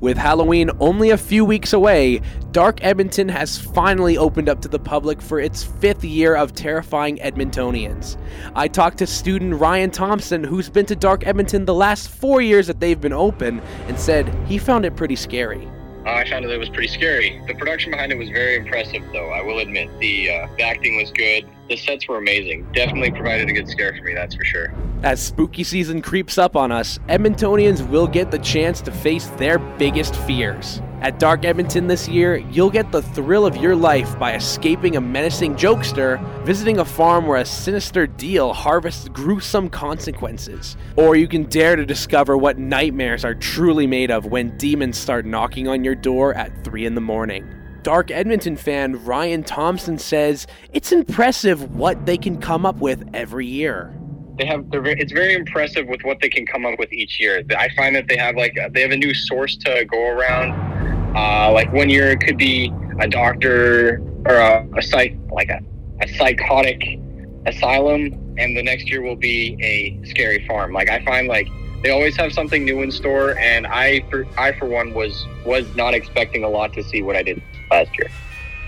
With 0.00 0.16
Halloween 0.16 0.70
only 0.80 1.10
a 1.10 1.18
few 1.18 1.44
weeks 1.44 1.74
away, 1.74 2.22
Deadmonton 2.50 3.30
has 3.30 3.58
finally 3.58 4.16
opened 4.16 4.48
up 4.48 4.62
to 4.62 4.68
the 4.68 4.78
public 4.78 5.20
for 5.20 5.38
its 5.38 5.62
fifth 5.62 6.02
year 6.02 6.34
of 6.34 6.54
terrifying 6.54 7.18
Edmontonians. 7.18 8.16
I 8.54 8.68
talked 8.68 8.98
to 8.98 9.06
student 9.06 9.60
Ryan 9.60 9.90
Thompson, 9.90 10.42
who's 10.42 10.70
been 10.70 10.86
to 10.86 10.96
Deadmonton 10.96 11.66
the 11.66 11.74
last 11.74 12.08
four 12.08 12.40
years 12.40 12.66
that 12.68 12.80
they've 12.80 13.00
been 13.00 13.12
open, 13.12 13.60
and 13.86 13.98
said 13.98 14.34
he 14.46 14.56
found 14.56 14.86
it 14.86 14.96
pretty 14.96 15.14
scary. 15.14 15.68
I 16.06 16.28
found 16.28 16.46
that 16.46 16.50
it 16.52 16.58
was 16.58 16.70
pretty 16.70 16.88
scary. 16.88 17.40
The 17.46 17.54
production 17.54 17.92
behind 17.92 18.10
it 18.10 18.18
was 18.18 18.30
very 18.30 18.56
impressive, 18.56 19.02
though. 19.12 19.30
I 19.30 19.42
will 19.42 19.58
admit 19.58 19.88
the, 20.00 20.30
uh, 20.30 20.48
the 20.56 20.64
acting 20.64 20.96
was 20.96 21.12
good. 21.12 21.46
The 21.72 21.78
sets 21.78 22.06
were 22.06 22.18
amazing. 22.18 22.70
Definitely 22.74 23.12
provided 23.12 23.48
a 23.48 23.52
good 23.54 23.66
scare 23.66 23.94
for 23.96 24.02
me, 24.02 24.12
that's 24.12 24.34
for 24.34 24.44
sure. 24.44 24.74
As 25.02 25.22
spooky 25.22 25.64
season 25.64 26.02
creeps 26.02 26.36
up 26.36 26.54
on 26.54 26.70
us, 26.70 26.98
Edmontonians 27.08 27.88
will 27.88 28.06
get 28.06 28.30
the 28.30 28.38
chance 28.40 28.82
to 28.82 28.92
face 28.92 29.28
their 29.38 29.58
biggest 29.58 30.14
fears. 30.14 30.82
At 31.00 31.18
Deadmonton 31.18 31.88
this 31.88 32.06
year, 32.06 32.36
you'll 32.36 32.68
get 32.68 32.92
the 32.92 33.00
thrill 33.00 33.46
of 33.46 33.56
your 33.56 33.74
life 33.74 34.18
by 34.18 34.34
escaping 34.34 34.96
a 34.96 35.00
menacing 35.00 35.54
jokester, 35.54 36.20
visiting 36.44 36.80
a 36.80 36.84
farm 36.84 37.26
where 37.26 37.40
a 37.40 37.44
sinister 37.46 38.06
deal 38.06 38.52
harvests 38.52 39.08
gruesome 39.08 39.70
consequences, 39.70 40.76
or 40.96 41.16
you 41.16 41.26
can 41.26 41.44
dare 41.44 41.76
to 41.76 41.86
discover 41.86 42.36
what 42.36 42.58
nightmares 42.58 43.24
are 43.24 43.34
truly 43.34 43.86
made 43.86 44.10
of 44.10 44.26
when 44.26 44.58
demons 44.58 44.98
start 44.98 45.24
knocking 45.24 45.68
on 45.68 45.84
your 45.84 45.94
door 45.94 46.34
at 46.34 46.52
3 46.64 46.84
in 46.84 46.94
the 46.94 47.00
morning. 47.00 47.61
Deadmonton 47.84 48.58
fan 48.58 49.04
Ryan 49.04 49.42
Thompson 49.42 49.98
says 49.98 50.46
it's 50.72 50.92
impressive 50.92 51.74
what 51.74 52.06
they 52.06 52.16
can 52.16 52.40
come 52.40 52.64
up 52.64 52.76
with 52.76 53.08
every 53.14 53.46
year 53.46 53.94
they 54.38 54.46
have 54.46 54.64
very, 54.66 54.92
it's 54.98 55.12
very 55.12 55.34
impressive 55.34 55.86
with 55.86 56.02
what 56.02 56.20
they 56.20 56.28
can 56.28 56.46
come 56.46 56.64
up 56.64 56.78
with 56.78 56.92
each 56.92 57.20
year. 57.20 57.42
I 57.56 57.68
find 57.76 57.94
that 57.96 58.08
they 58.08 58.16
have 58.16 58.36
like 58.36 58.56
they 58.72 58.80
have 58.80 58.90
a 58.90 58.96
new 58.96 59.14
source 59.14 59.56
to 59.56 59.84
go 59.84 60.08
around. 60.08 61.16
Uh, 61.16 61.52
like 61.52 61.72
one 61.72 61.90
year 61.90 62.10
it 62.10 62.20
could 62.20 62.38
be 62.38 62.72
a 63.00 63.08
doctor 63.08 64.02
or 64.26 64.36
a, 64.36 64.66
a 64.76 64.82
psych 64.82 65.16
like 65.30 65.48
a, 65.48 65.60
a 66.00 66.08
psychotic 66.08 66.98
asylum, 67.46 68.34
and 68.38 68.56
the 68.56 68.62
next 68.62 68.88
year 68.88 69.02
will 69.02 69.16
be 69.16 69.56
a 69.60 70.04
scary 70.06 70.46
farm. 70.46 70.72
Like 70.72 70.88
I 70.88 71.04
find 71.04 71.28
like 71.28 71.48
they 71.82 71.90
always 71.90 72.16
have 72.16 72.32
something 72.32 72.64
new 72.64 72.82
in 72.82 72.90
store, 72.90 73.36
and 73.38 73.66
I 73.66 74.00
for 74.10 74.26
I 74.38 74.52
for 74.58 74.66
one 74.66 74.94
was 74.94 75.26
was 75.44 75.66
not 75.76 75.94
expecting 75.94 76.44
a 76.44 76.48
lot 76.48 76.72
to 76.74 76.82
see 76.82 77.02
what 77.02 77.16
I 77.16 77.22
did 77.22 77.42
last 77.72 77.96
year. 77.98 78.10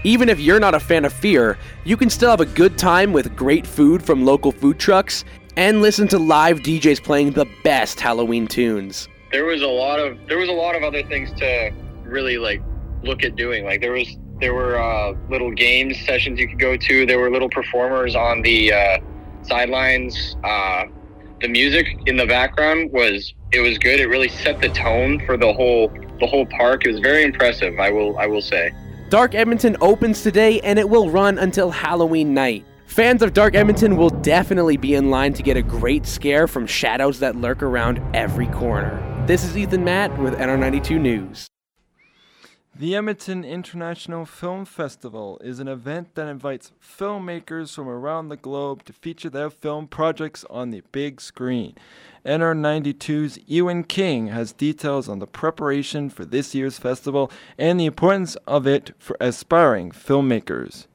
Even 0.03 0.29
if 0.29 0.39
you're 0.39 0.61
not 0.61 0.75
a 0.75 0.81
fan 0.81 1.05
of 1.05 1.13
fear, 1.13 1.57
you 1.85 1.97
can 1.97 2.11
still 2.11 2.31
have 2.31 2.41
a 2.41 2.47
good 2.47 2.77
time 2.77 3.13
with 3.13 3.35
great 3.35 3.67
food 3.67 4.03
from 4.03 4.25
local 4.25 4.53
food 4.53 4.79
trucks 4.79 5.25
and 5.57 5.81
listen 5.81 6.09
to 6.09 6.19
live 6.19 6.61
DJs 6.61 7.03
playing 7.03 7.33
the 7.33 7.47
best 7.63 8.01
Halloween 8.01 8.47
tunes. 8.47 9.09
There 9.33 9.47
was 9.47 9.63
a 9.63 9.69
lot 9.69 9.99
of 9.99 10.19
there 10.29 10.39
was 10.39 10.49
a 10.49 10.53
lot 10.53 10.77
of 10.77 10.83
other 10.83 11.03
things 11.05 11.33
to 11.41 11.73
really 12.05 12.39
like 12.39 12.63
look 13.03 13.25
at 13.25 13.37
doing. 13.37 13.65
Like 13.65 13.81
there 13.81 13.93
was 13.93 14.17
there 14.41 14.55
were 14.55 14.79
uh, 14.79 15.15
little 15.31 15.51
games 15.51 15.99
sessions 16.05 16.39
you 16.39 16.49
could 16.49 16.59
go 16.59 16.77
to. 16.77 17.07
There 17.07 17.19
were 17.19 17.31
little 17.31 17.49
performers 17.49 18.15
on 18.15 18.43
the 18.43 18.73
uh, 18.73 18.99
sidelines. 19.43 20.37
Uh, 20.45 20.85
the 21.41 21.49
music 21.49 21.87
in 22.07 22.17
the 22.17 22.27
background 22.27 22.93
was 22.93 23.35
it 23.53 23.61
was 23.61 23.79
good. 23.79 24.01
It 24.01 24.09
really 24.09 24.29
set 24.29 24.61
the 24.61 24.69
tone 24.69 25.25
for 25.25 25.37
the 25.37 25.53
whole 25.53 25.89
the 26.21 26.27
whole 26.27 26.47
park. 26.47 26.85
It 26.85 26.93
was 26.93 27.01
very 27.01 27.23
impressive. 27.23 27.79
I 27.79 27.91
will 27.91 28.19
I 28.19 28.27
will 28.27 28.43
say. 28.43 28.73
Deadmonton 29.11 29.77
opens 29.81 30.23
today 30.23 30.61
and 30.61 30.79
it 30.79 30.89
will 30.89 31.11
run 31.11 31.39
until 31.39 31.71
Halloween 31.71 32.33
night. 32.35 32.65
Fans 32.87 33.23
of 33.23 33.33
Deadmonton 33.33 33.97
will 33.97 34.11
definitely 34.11 34.77
be 34.77 34.95
in 34.95 35.11
line 35.11 35.33
to 35.35 35.43
get 35.43 35.57
a 35.57 35.63
great 35.63 36.07
scare 36.07 36.47
from 36.47 36.67
shadows 36.67 37.21
that 37.21 37.37
lurk 37.37 37.63
around 37.63 38.01
every 38.15 38.47
corner. 38.49 39.01
This 39.27 39.45
is 39.45 39.57
Ethan 39.57 39.85
Matt 39.85 40.17
with 40.19 40.35
NR92 40.35 41.01
News. 41.01 41.49
The 42.77 42.97
Edmonton 42.97 43.45
International 43.45 44.25
Film 44.25 44.65
Festival 44.65 45.39
is 45.45 45.61
an 45.61 45.69
event 45.69 46.17
that 46.17 46.27
invites 46.27 46.73
filmmakers 46.83 47.73
from 47.73 47.89
around 47.89 48.31
the 48.31 48.37
globe 48.37 48.85
to 48.87 48.93
feature 48.93 49.31
their 49.31 49.49
film 49.49 49.87
projects 49.87 50.45
on 50.51 50.71
the 50.71 50.83
big 50.91 51.21
screen. 51.21 51.77
NR92's 52.25 53.39
Ewan 53.47 53.85
King 53.85 54.29
has 54.29 54.53
details 54.53 55.09
on 55.09 55.19
the 55.19 55.27
preparation 55.27 56.09
for 56.09 56.25
this 56.25 56.55
year's 56.55 56.79
festival 56.79 57.31
and 57.59 57.79
the 57.79 57.85
importance 57.85 58.37
of 58.47 58.67
it 58.67 58.93
for 58.99 59.17
aspiring 59.21 59.91
filmmakers. 59.91 60.87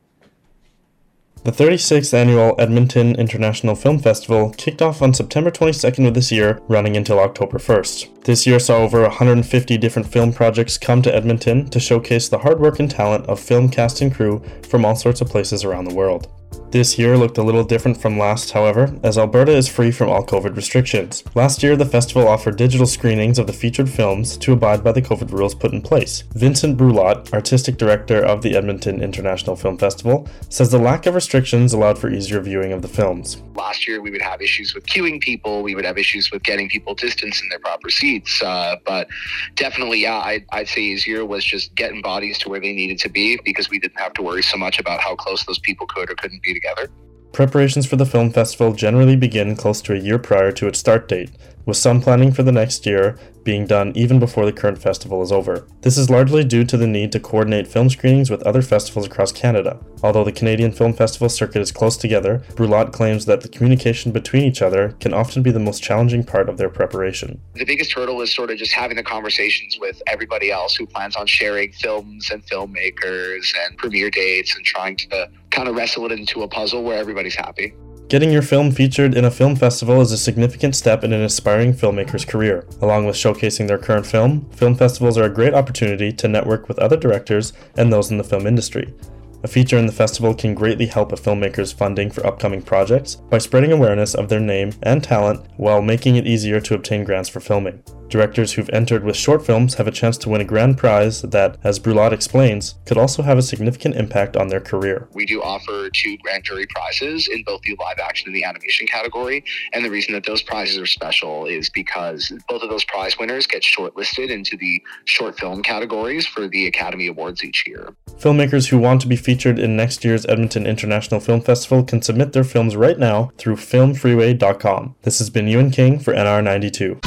The 1.43 1.51
36th 1.51 2.13
annual 2.13 2.53
Edmonton 2.59 3.15
International 3.15 3.73
Film 3.73 3.99
Festival 3.99 4.53
kicked 4.57 4.81
off 4.81 5.01
on 5.01 5.13
September 5.13 5.49
22nd 5.49 6.05
of 6.05 6.13
this 6.13 6.33
year, 6.33 6.59
running 6.67 6.97
until 6.97 7.19
October 7.19 7.59
1st. 7.59 8.25
This 8.25 8.45
year 8.45 8.59
saw 8.59 8.79
over 8.79 9.03
150 9.03 9.77
different 9.77 10.11
film 10.11 10.33
projects 10.33 10.77
come 10.77 11.01
to 11.03 11.15
Edmonton 11.15 11.69
to 11.69 11.79
showcase 11.79 12.27
the 12.27 12.39
hard 12.39 12.59
work 12.59 12.79
and 12.79 12.91
talent 12.91 13.25
of 13.27 13.39
film 13.39 13.69
cast 13.69 14.01
and 14.01 14.13
crew 14.13 14.43
from 14.67 14.83
all 14.83 14.95
sorts 14.95 15.21
of 15.21 15.29
places 15.29 15.63
around 15.63 15.85
the 15.85 15.95
world. 15.95 16.27
This 16.71 16.99
year 16.99 17.17
looked 17.17 17.39
a 17.39 17.43
little 17.43 17.63
different 17.63 17.99
from 17.99 18.19
last, 18.19 18.51
however, 18.51 18.95
as 19.01 19.17
Alberta 19.17 19.51
is 19.51 19.67
free 19.67 19.89
from 19.89 20.09
all 20.09 20.23
COVID 20.23 20.55
restrictions. 20.55 21.23
Last 21.33 21.63
year, 21.63 21.75
the 21.75 21.83
festival 21.83 22.27
offered 22.27 22.57
digital 22.57 22.85
screenings 22.85 23.39
of 23.39 23.47
the 23.47 23.53
featured 23.53 23.89
films 23.89 24.37
to 24.37 24.53
abide 24.53 24.83
by 24.83 24.91
the 24.91 25.01
COVID 25.01 25.31
rules 25.31 25.55
put 25.55 25.73
in 25.73 25.81
place. 25.81 26.25
Vincent 26.35 26.77
Brulot, 26.77 27.33
artistic 27.33 27.77
director 27.77 28.23
of 28.23 28.43
the 28.43 28.55
Edmonton 28.55 29.01
International 29.01 29.55
Film 29.55 29.79
Festival, 29.79 30.29
says 30.49 30.69
the 30.69 30.77
lack 30.77 31.07
of 31.07 31.15
restrictions 31.15 31.73
allowed 31.73 31.97
for 31.97 32.11
easier 32.11 32.39
viewing 32.39 32.71
of 32.71 32.83
the 32.83 32.87
films. 32.87 33.41
Last 33.55 33.87
year, 33.87 33.99
we 33.99 34.11
would 34.11 34.21
have 34.21 34.39
issues 34.39 34.75
with 34.75 34.85
queuing 34.85 35.19
people, 35.21 35.63
we 35.63 35.73
would 35.73 35.85
have 35.85 35.97
issues 35.97 36.31
with 36.31 36.43
getting 36.43 36.69
people 36.69 36.93
distance 36.93 37.41
in 37.41 37.49
their 37.49 37.59
proper 37.59 37.89
seats, 37.89 38.43
uh, 38.43 38.75
but 38.85 39.07
definitely, 39.55 40.01
yeah, 40.01 40.19
I'd, 40.19 40.45
I'd 40.51 40.67
say 40.67 40.81
easier 40.81 41.25
was 41.25 41.43
just 41.43 41.73
getting 41.73 42.03
bodies 42.03 42.37
to 42.39 42.49
where 42.49 42.59
they 42.59 42.73
needed 42.73 42.99
to 42.99 43.09
be 43.09 43.39
because 43.43 43.71
we 43.71 43.79
didn't 43.79 43.99
have 43.99 44.13
to 44.13 44.21
worry 44.21 44.43
so 44.43 44.55
much 44.55 44.79
about 44.79 45.01
how 45.01 45.15
close 45.15 45.43
those 45.45 45.59
people 45.59 45.87
could 45.87 46.11
or 46.11 46.15
couldn't 46.15 46.38
be 46.41 46.53
together. 46.53 46.89
Preparations 47.31 47.85
for 47.85 47.95
the 47.95 48.05
film 48.05 48.31
festival 48.31 48.73
generally 48.73 49.15
begin 49.15 49.55
close 49.55 49.81
to 49.81 49.93
a 49.93 49.99
year 49.99 50.17
prior 50.17 50.51
to 50.51 50.67
its 50.67 50.79
start 50.79 51.07
date, 51.07 51.29
with 51.69 51.77
some 51.77 52.01
planning 52.01 52.31
for 52.31 52.43
the 52.43 52.51
next 52.51 52.85
year 52.85 53.17
being 53.43 53.65
done 53.65 53.91
even 53.95 54.19
before 54.19 54.45
the 54.45 54.51
current 54.51 54.77
festival 54.77 55.23
is 55.23 55.31
over. 55.31 55.65
This 55.81 55.97
is 55.97 56.09
largely 56.09 56.43
due 56.43 56.63
to 56.65 56.77
the 56.77 56.85
need 56.85 57.11
to 57.13 57.19
coordinate 57.19 57.67
film 57.67 57.89
screenings 57.89 58.29
with 58.29 58.43
other 58.43 58.61
festivals 58.61 59.07
across 59.07 59.31
Canada. 59.31 59.79
Although 60.03 60.23
the 60.23 60.31
Canadian 60.31 60.71
Film 60.71 60.93
Festival 60.93 61.29
circuit 61.29 61.61
is 61.61 61.71
close 61.71 61.97
together, 61.97 62.43
Brulat 62.55 62.91
claims 62.91 63.25
that 63.25 63.41
the 63.41 63.47
communication 63.47 64.11
between 64.11 64.43
each 64.43 64.61
other 64.61 64.89
can 64.99 65.13
often 65.13 65.41
be 65.41 65.51
the 65.51 65.59
most 65.59 65.81
challenging 65.81 66.23
part 66.23 66.49
of 66.49 66.57
their 66.57 66.69
preparation. 66.69 67.41
The 67.55 67.65
biggest 67.65 67.93
hurdle 67.93 68.21
is 68.21 68.33
sort 68.33 68.51
of 68.51 68.57
just 68.57 68.73
having 68.73 68.97
the 68.97 69.03
conversations 69.03 69.77
with 69.79 70.01
everybody 70.07 70.51
else 70.51 70.75
who 70.75 70.85
plans 70.85 71.15
on 71.15 71.25
sharing 71.25 71.71
films 71.71 72.29
and 72.29 72.45
filmmakers 72.45 73.53
and 73.65 73.77
premiere 73.77 74.09
dates 74.09 74.55
and 74.55 74.65
trying 74.65 74.95
to 74.97 75.29
kind 75.51 75.67
of 75.67 75.75
wrestle 75.75 76.05
it 76.05 76.11
into 76.11 76.43
a 76.43 76.47
puzzle 76.47 76.83
where 76.83 76.97
everybody's 76.97 77.35
happy. 77.35 77.73
Getting 78.09 78.31
your 78.31 78.41
film 78.41 78.71
featured 78.71 79.13
in 79.13 79.23
a 79.23 79.29
film 79.29 79.55
festival 79.55 80.01
is 80.01 80.11
a 80.11 80.17
significant 80.17 80.75
step 80.75 81.03
in 81.03 81.13
an 81.13 81.21
aspiring 81.21 81.75
filmmaker's 81.75 82.25
career. 82.25 82.65
Along 82.81 83.05
with 83.05 83.15
showcasing 83.15 83.67
their 83.67 83.77
current 83.77 84.07
film, 84.07 84.49
film 84.49 84.73
festivals 84.73 85.15
are 85.15 85.25
a 85.25 85.29
great 85.29 85.53
opportunity 85.53 86.11
to 86.13 86.27
network 86.27 86.67
with 86.67 86.79
other 86.79 86.97
directors 86.97 87.53
and 87.77 87.93
those 87.93 88.09
in 88.09 88.17
the 88.17 88.23
film 88.23 88.47
industry. 88.47 88.91
A 89.41 89.47
feature 89.47 89.77
in 89.77 89.85
the 89.85 89.93
festival 89.93 90.33
can 90.33 90.53
greatly 90.53 90.85
help 90.85 91.13
a 91.13 91.15
filmmaker's 91.15 91.71
funding 91.71 92.11
for 92.11 92.25
upcoming 92.27 92.61
projects 92.61 93.15
by 93.15 93.37
spreading 93.37 93.71
awareness 93.71 94.13
of 94.13 94.27
their 94.27 94.41
name 94.41 94.73
and 94.83 95.01
talent 95.01 95.45
while 95.55 95.81
making 95.81 96.17
it 96.17 96.27
easier 96.27 96.59
to 96.59 96.75
obtain 96.75 97.05
grants 97.05 97.29
for 97.29 97.39
filming. 97.39 97.81
Directors 98.09 98.53
who've 98.53 98.69
entered 98.71 99.03
with 99.03 99.15
short 99.15 99.45
films 99.45 99.75
have 99.75 99.87
a 99.87 99.91
chance 99.91 100.17
to 100.17 100.29
win 100.29 100.41
a 100.41 100.45
grand 100.45 100.79
prize 100.79 101.21
that, 101.21 101.57
as 101.63 101.79
Brulat 101.79 102.11
explains, 102.11 102.73
could 102.85 102.97
also 102.97 103.21
have 103.21 103.37
a 103.37 103.43
significant 103.43 103.95
impact 103.95 104.35
on 104.35 104.47
their 104.47 104.59
career. 104.59 105.07
We 105.13 105.27
do 105.27 105.43
offer 105.43 105.91
two 105.93 106.17
grand 106.17 106.43
jury 106.43 106.65
prizes 106.65 107.29
in 107.31 107.43
both 107.43 107.61
the 107.61 107.77
live 107.79 107.99
action 107.99 108.27
and 108.27 108.35
the 108.35 108.43
animation 108.43 108.87
category. 108.87 109.43
And 109.73 109.85
the 109.85 109.91
reason 109.91 110.13
that 110.15 110.25
those 110.25 110.41
prizes 110.41 110.79
are 110.79 110.87
special 110.87 111.45
is 111.45 111.69
because 111.69 112.33
both 112.49 112.63
of 112.63 112.69
those 112.71 112.83
prize 112.83 113.17
winners 113.19 113.45
get 113.45 113.61
shortlisted 113.61 114.31
into 114.31 114.57
the 114.57 114.81
short 115.05 115.39
film 115.39 115.61
categories 115.61 116.25
for 116.25 116.47
the 116.47 116.65
Academy 116.65 117.07
Awards 117.07 117.43
each 117.43 117.63
year. 117.67 117.93
Filmmakers 118.17 118.67
who 118.67 118.79
want 118.79 119.01
to 119.01 119.07
be 119.07 119.15
featured 119.29 119.59
in 119.59 119.77
next 119.77 120.03
year's 120.03 120.25
Edmonton 120.25 120.65
International 120.65 121.19
Film 121.19 121.39
Festival 121.39 121.83
can 121.83 122.01
submit 122.01 122.33
their 122.33 122.43
films 122.43 122.75
right 122.75 122.97
now 122.97 123.31
through 123.37 123.55
filmfreeway.com. 123.55 124.95
This 125.03 125.19
has 125.19 125.29
been 125.29 125.47
Ewan 125.47 125.69
King 125.69 125.99
for 125.99 126.15
NR92. 126.15 127.05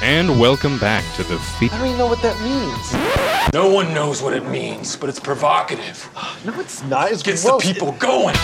And 0.00 0.40
welcome 0.40 0.78
back 0.78 1.04
to 1.16 1.22
the 1.22 1.38
feet. 1.38 1.70
I 1.74 1.76
don't 1.76 1.88
even 1.88 1.98
know 1.98 2.06
what 2.06 2.22
that 2.22 2.40
means. 2.40 3.52
No 3.52 3.68
one 3.68 3.92
knows 3.92 4.22
what 4.22 4.32
it 4.32 4.46
means, 4.48 4.96
but 4.96 5.10
it's 5.10 5.20
provocative. 5.20 6.08
no, 6.46 6.58
it's 6.58 6.82
not. 6.84 7.12
It 7.12 7.22
gets 7.22 7.44
gross. 7.44 7.62
the 7.62 7.74
people 7.74 7.92
going. 7.92 8.34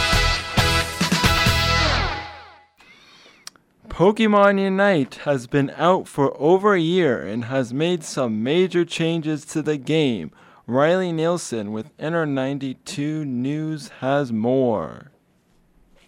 Pokemon 3.88 4.60
Unite 4.60 5.14
has 5.24 5.46
been 5.46 5.70
out 5.78 6.06
for 6.06 6.38
over 6.38 6.74
a 6.74 6.80
year 6.80 7.22
and 7.22 7.46
has 7.46 7.72
made 7.72 8.04
some 8.04 8.42
major 8.42 8.84
changes 8.84 9.46
to 9.46 9.62
the 9.62 9.78
game. 9.78 10.32
Riley 10.70 11.10
Nielsen 11.10 11.72
with 11.72 11.96
NR92 11.96 13.26
News 13.26 13.88
has 13.98 14.32
more. 14.32 15.10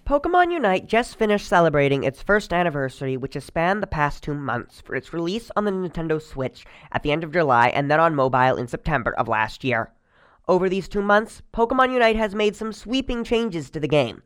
Pokemon 0.06 0.52
Unite 0.52 0.86
just 0.86 1.18
finished 1.18 1.48
celebrating 1.48 2.04
its 2.04 2.22
first 2.22 2.52
anniversary, 2.52 3.16
which 3.16 3.34
has 3.34 3.42
spanned 3.42 3.82
the 3.82 3.88
past 3.88 4.22
two 4.22 4.34
months, 4.34 4.80
for 4.80 4.94
its 4.94 5.12
release 5.12 5.50
on 5.56 5.64
the 5.64 5.72
Nintendo 5.72 6.22
Switch 6.22 6.64
at 6.92 7.02
the 7.02 7.10
end 7.10 7.24
of 7.24 7.32
July 7.32 7.70
and 7.70 7.90
then 7.90 7.98
on 7.98 8.14
mobile 8.14 8.56
in 8.56 8.68
September 8.68 9.12
of 9.14 9.26
last 9.26 9.64
year. 9.64 9.90
Over 10.46 10.68
these 10.68 10.86
two 10.86 11.02
months, 11.02 11.42
Pokemon 11.52 11.92
Unite 11.92 12.14
has 12.14 12.32
made 12.32 12.54
some 12.54 12.72
sweeping 12.72 13.24
changes 13.24 13.68
to 13.70 13.80
the 13.80 13.88
game. 13.88 14.22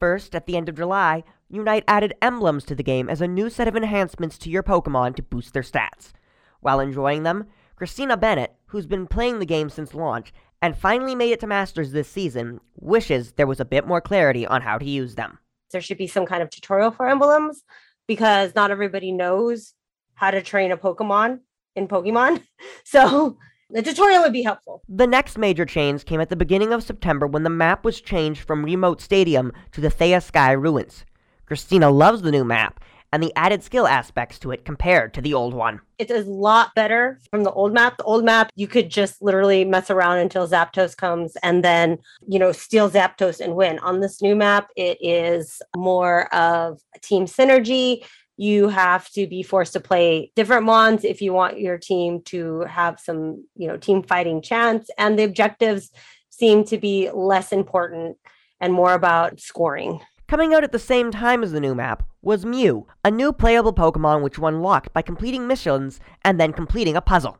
First, 0.00 0.34
at 0.34 0.46
the 0.46 0.56
end 0.56 0.68
of 0.68 0.74
July, 0.74 1.22
Unite 1.48 1.84
added 1.86 2.14
emblems 2.20 2.64
to 2.64 2.74
the 2.74 2.82
game 2.82 3.08
as 3.08 3.20
a 3.20 3.28
new 3.28 3.48
set 3.48 3.68
of 3.68 3.76
enhancements 3.76 4.36
to 4.38 4.50
your 4.50 4.64
Pokemon 4.64 5.14
to 5.14 5.22
boost 5.22 5.54
their 5.54 5.62
stats. 5.62 6.10
While 6.58 6.80
enjoying 6.80 7.22
them, 7.22 7.46
Christina 7.80 8.14
Bennett, 8.14 8.54
who's 8.66 8.84
been 8.84 9.06
playing 9.06 9.38
the 9.38 9.46
game 9.46 9.70
since 9.70 9.94
launch 9.94 10.34
and 10.60 10.76
finally 10.76 11.14
made 11.14 11.32
it 11.32 11.40
to 11.40 11.46
Masters 11.46 11.92
this 11.92 12.10
season, 12.10 12.60
wishes 12.78 13.32
there 13.32 13.46
was 13.46 13.58
a 13.58 13.64
bit 13.64 13.86
more 13.86 14.02
clarity 14.02 14.46
on 14.46 14.60
how 14.60 14.76
to 14.76 14.84
use 14.84 15.14
them. 15.14 15.38
There 15.72 15.80
should 15.80 15.96
be 15.96 16.06
some 16.06 16.26
kind 16.26 16.42
of 16.42 16.50
tutorial 16.50 16.90
for 16.90 17.08
emblems 17.08 17.64
because 18.06 18.54
not 18.54 18.70
everybody 18.70 19.12
knows 19.12 19.72
how 20.12 20.30
to 20.30 20.42
train 20.42 20.72
a 20.72 20.76
Pokemon 20.76 21.40
in 21.74 21.88
Pokemon. 21.88 22.42
So 22.84 23.38
the 23.70 23.80
tutorial 23.80 24.24
would 24.24 24.34
be 24.34 24.42
helpful. 24.42 24.82
The 24.86 25.06
next 25.06 25.38
major 25.38 25.64
change 25.64 26.04
came 26.04 26.20
at 26.20 26.28
the 26.28 26.36
beginning 26.36 26.74
of 26.74 26.82
September 26.82 27.26
when 27.26 27.44
the 27.44 27.48
map 27.48 27.82
was 27.82 28.02
changed 28.02 28.42
from 28.42 28.66
Remoat 28.66 29.00
Stadium 29.00 29.54
to 29.72 29.80
the 29.80 29.88
Theia 29.88 30.22
Sky 30.22 30.52
Ruins. 30.52 31.06
Christina 31.46 31.88
loves 31.88 32.20
the 32.20 32.30
new 32.30 32.44
map 32.44 32.78
and 33.12 33.22
the 33.22 33.32
added 33.36 33.62
skill 33.62 33.86
aspects 33.86 34.38
to 34.38 34.50
it 34.50 34.64
compared 34.64 35.14
to 35.14 35.20
the 35.20 35.34
old 35.34 35.54
one. 35.54 35.80
It's 35.98 36.10
a 36.10 36.22
lot 36.22 36.74
better 36.74 37.18
from 37.30 37.44
the 37.44 37.50
old 37.52 37.72
map. 37.72 37.96
The 37.98 38.04
old 38.04 38.24
map, 38.24 38.50
you 38.54 38.66
could 38.66 38.90
just 38.90 39.20
literally 39.20 39.64
mess 39.64 39.90
around 39.90 40.18
until 40.18 40.48
Zapdos 40.48 40.96
comes 40.96 41.36
and 41.42 41.64
then, 41.64 41.98
you 42.26 42.38
know, 42.38 42.52
steal 42.52 42.88
Zapdos 42.90 43.40
and 43.40 43.54
win. 43.54 43.78
On 43.80 44.00
this 44.00 44.22
new 44.22 44.34
map, 44.36 44.70
it 44.76 44.98
is 45.00 45.60
more 45.76 46.32
of 46.34 46.80
team 47.02 47.26
synergy. 47.26 48.04
You 48.36 48.68
have 48.68 49.10
to 49.10 49.26
be 49.26 49.42
forced 49.42 49.74
to 49.74 49.80
play 49.80 50.32
different 50.34 50.64
mons 50.64 51.04
if 51.04 51.20
you 51.20 51.32
want 51.32 51.60
your 51.60 51.76
team 51.76 52.22
to 52.26 52.60
have 52.60 52.98
some, 52.98 53.44
you 53.54 53.68
know, 53.68 53.76
team 53.76 54.02
fighting 54.02 54.40
chance. 54.40 54.88
And 54.96 55.18
the 55.18 55.24
objectives 55.24 55.90
seem 56.30 56.64
to 56.64 56.78
be 56.78 57.10
less 57.12 57.52
important 57.52 58.16
and 58.60 58.72
more 58.72 58.94
about 58.94 59.40
scoring. 59.40 60.00
Coming 60.30 60.54
out 60.54 60.62
at 60.62 60.70
the 60.70 60.78
same 60.78 61.10
time 61.10 61.42
as 61.42 61.50
the 61.50 61.58
new 61.58 61.74
map 61.74 62.04
was 62.22 62.46
Mew, 62.46 62.86
a 63.04 63.10
new 63.10 63.32
playable 63.32 63.72
Pokemon 63.72 64.22
which 64.22 64.38
you 64.38 64.46
unlocked 64.46 64.92
by 64.92 65.02
completing 65.02 65.48
missions 65.48 65.98
and 66.24 66.38
then 66.38 66.52
completing 66.52 66.94
a 66.94 67.00
puzzle. 67.00 67.38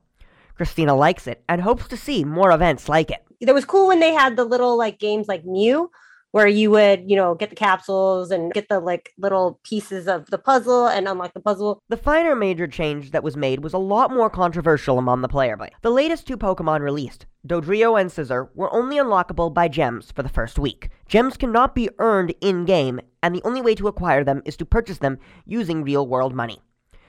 Christina 0.56 0.96
likes 0.96 1.28
it 1.28 1.44
and 1.48 1.60
hopes 1.60 1.86
to 1.86 1.96
see 1.96 2.24
more 2.24 2.50
events 2.50 2.88
like 2.88 3.12
it. 3.12 3.24
It 3.38 3.54
was 3.54 3.64
cool 3.64 3.86
when 3.86 4.00
they 4.00 4.12
had 4.12 4.34
the 4.34 4.42
little 4.42 4.76
like 4.76 4.98
games 4.98 5.28
like 5.28 5.44
Mew 5.44 5.92
where 6.32 6.46
you 6.46 6.70
would, 6.70 7.10
you 7.10 7.16
know, 7.16 7.34
get 7.34 7.50
the 7.50 7.56
capsules 7.56 8.30
and 8.30 8.52
get 8.52 8.68
the 8.68 8.80
like 8.80 9.12
little 9.18 9.60
pieces 9.64 10.06
of 10.06 10.26
the 10.30 10.38
puzzle 10.38 10.86
and 10.86 11.08
unlock 11.08 11.34
the 11.34 11.40
puzzle. 11.40 11.82
The 11.88 11.96
finer 11.96 12.36
major 12.36 12.66
change 12.66 13.10
that 13.10 13.24
was 13.24 13.36
made 13.36 13.64
was 13.64 13.72
a 13.72 13.78
lot 13.78 14.10
more 14.10 14.30
controversial 14.30 14.98
among 14.98 15.22
the 15.22 15.28
player 15.28 15.56
base. 15.56 15.70
The 15.82 15.90
latest 15.90 16.26
two 16.26 16.36
Pokemon 16.36 16.80
released, 16.80 17.26
Dodrio 17.46 18.00
and 18.00 18.10
Scizor, 18.10 18.48
were 18.54 18.72
only 18.72 18.96
unlockable 18.96 19.52
by 19.52 19.68
gems 19.68 20.12
for 20.12 20.22
the 20.22 20.28
first 20.28 20.58
week. 20.58 20.90
Gems 21.08 21.36
cannot 21.36 21.74
be 21.74 21.90
earned 21.98 22.34
in 22.40 22.64
game, 22.64 23.00
and 23.22 23.34
the 23.34 23.42
only 23.44 23.60
way 23.60 23.74
to 23.74 23.88
acquire 23.88 24.22
them 24.22 24.42
is 24.44 24.56
to 24.56 24.64
purchase 24.64 24.98
them 24.98 25.18
using 25.46 25.82
real 25.82 26.06
world 26.06 26.34
money. 26.34 26.60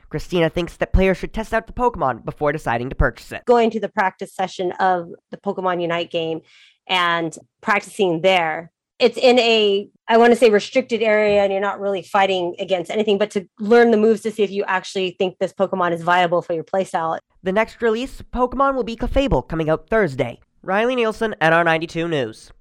Christina 0.09 0.49
thinks 0.49 0.75
that 0.77 0.91
players 0.91 1.17
should 1.17 1.33
test 1.33 1.53
out 1.53 1.67
the 1.67 1.73
Pokemon 1.73 2.25
before 2.25 2.51
deciding 2.51 2.89
to 2.89 2.95
purchase 2.95 3.31
it. 3.31 3.45
Going 3.45 3.69
to 3.69 3.79
the 3.79 3.87
practice 3.87 4.33
session 4.33 4.73
of 4.73 5.09
the 5.29 5.37
Pokemon 5.37 5.81
Unite 5.81 6.11
game 6.11 6.41
and 6.87 7.37
practicing 7.61 8.21
there 8.21 8.73
it's 9.01 9.17
in 9.17 9.39
a 9.39 9.89
I 10.07 10.17
want 10.17 10.31
to 10.31 10.35
say 10.37 10.49
restricted 10.49 11.01
area 11.01 11.41
and 11.41 11.51
you're 11.51 11.61
not 11.61 11.79
really 11.79 12.01
fighting 12.01 12.55
against 12.59 12.91
anything, 12.91 13.17
but 13.17 13.31
to 13.31 13.47
learn 13.59 13.91
the 13.91 13.97
moves 13.97 14.21
to 14.21 14.31
see 14.31 14.43
if 14.43 14.51
you 14.51 14.63
actually 14.65 15.15
think 15.17 15.37
this 15.39 15.53
Pokemon 15.53 15.93
is 15.93 16.01
viable 16.01 16.41
for 16.41 16.53
your 16.53 16.65
playstyle. 16.65 17.17
The 17.43 17.51
next 17.51 17.81
release, 17.81 18.21
Pokemon 18.33 18.75
will 18.75 18.83
be 18.83 18.95
Clefable, 18.95 19.47
coming 19.47 19.69
out 19.69 19.87
Thursday. 19.89 20.39
Riley 20.61 20.95
Nielsen, 20.95 21.33
NR92 21.41 22.09
News. 22.09 22.51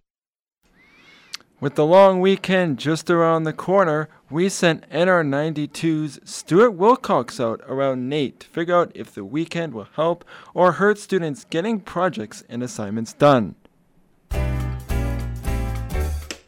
With 1.60 1.74
the 1.74 1.84
long 1.84 2.20
weekend 2.20 2.78
just 2.78 3.10
around 3.10 3.42
the 3.42 3.52
corner, 3.52 4.08
we 4.30 4.48
sent 4.48 4.88
NR92's 4.88 6.20
Stuart 6.24 6.70
Wilcox 6.70 7.38
out 7.38 7.60
around 7.66 8.08
NAIT 8.08 8.40
to 8.40 8.46
figure 8.46 8.76
out 8.76 8.92
if 8.94 9.12
the 9.12 9.24
weekend 9.24 9.74
will 9.74 9.88
help 9.96 10.24
or 10.54 10.72
hurt 10.72 10.98
students 10.98 11.44
getting 11.44 11.80
projects 11.80 12.44
and 12.48 12.62
assignments 12.62 13.12
done. 13.12 13.56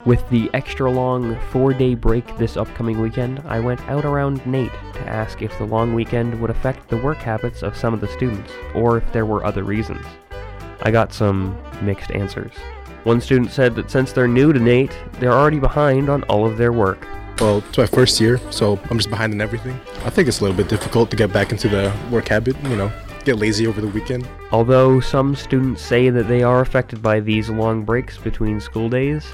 With 0.04 0.28
the 0.30 0.50
extra 0.52 0.90
long 0.90 1.38
four 1.52 1.72
day 1.72 1.94
break 1.94 2.36
this 2.36 2.56
upcoming 2.56 3.00
weekend, 3.00 3.40
I 3.46 3.60
went 3.60 3.80
out 3.82 4.04
around 4.04 4.44
NAIT 4.44 4.72
to 4.94 5.08
ask 5.08 5.42
if 5.42 5.56
the 5.58 5.64
long 5.64 5.94
weekend 5.94 6.40
would 6.40 6.50
affect 6.50 6.88
the 6.88 6.96
work 6.96 7.18
habits 7.18 7.62
of 7.62 7.76
some 7.76 7.94
of 7.94 8.00
the 8.00 8.08
students, 8.08 8.50
or 8.74 8.96
if 8.96 9.12
there 9.12 9.26
were 9.26 9.44
other 9.44 9.62
reasons. 9.62 10.04
I 10.82 10.90
got 10.90 11.12
some 11.12 11.56
mixed 11.82 12.10
answers. 12.10 12.52
One 13.04 13.20
student 13.20 13.52
said 13.52 13.76
that 13.76 13.92
since 13.92 14.12
they're 14.12 14.26
new 14.26 14.52
to 14.52 14.58
NAIT, 14.58 14.90
they're 15.20 15.32
already 15.32 15.60
behind 15.60 16.08
on 16.08 16.24
all 16.24 16.46
of 16.46 16.58
their 16.58 16.72
work. 16.72 17.06
Well, 17.40 17.58
it's 17.58 17.78
my 17.78 17.86
first 17.86 18.20
year, 18.20 18.40
so 18.50 18.80
I'm 18.90 18.98
just 18.98 19.08
behind 19.08 19.32
in 19.32 19.40
everything. 19.40 19.78
I 20.04 20.10
think 20.10 20.26
it's 20.26 20.40
a 20.40 20.42
little 20.42 20.56
bit 20.56 20.68
difficult 20.68 21.10
to 21.10 21.16
get 21.16 21.32
back 21.32 21.52
into 21.52 21.68
the 21.68 21.92
work 22.10 22.26
habit, 22.26 22.56
you 22.64 22.76
know, 22.76 22.92
get 23.24 23.36
lazy 23.36 23.68
over 23.68 23.80
the 23.80 23.86
weekend. 23.86 24.28
Although 24.50 24.98
some 24.98 25.36
students 25.36 25.80
say 25.80 26.10
that 26.10 26.26
they 26.26 26.42
are 26.42 26.60
affected 26.60 27.00
by 27.00 27.20
these 27.20 27.48
long 27.48 27.84
breaks 27.84 28.18
between 28.18 28.60
school 28.60 28.88
days, 28.88 29.24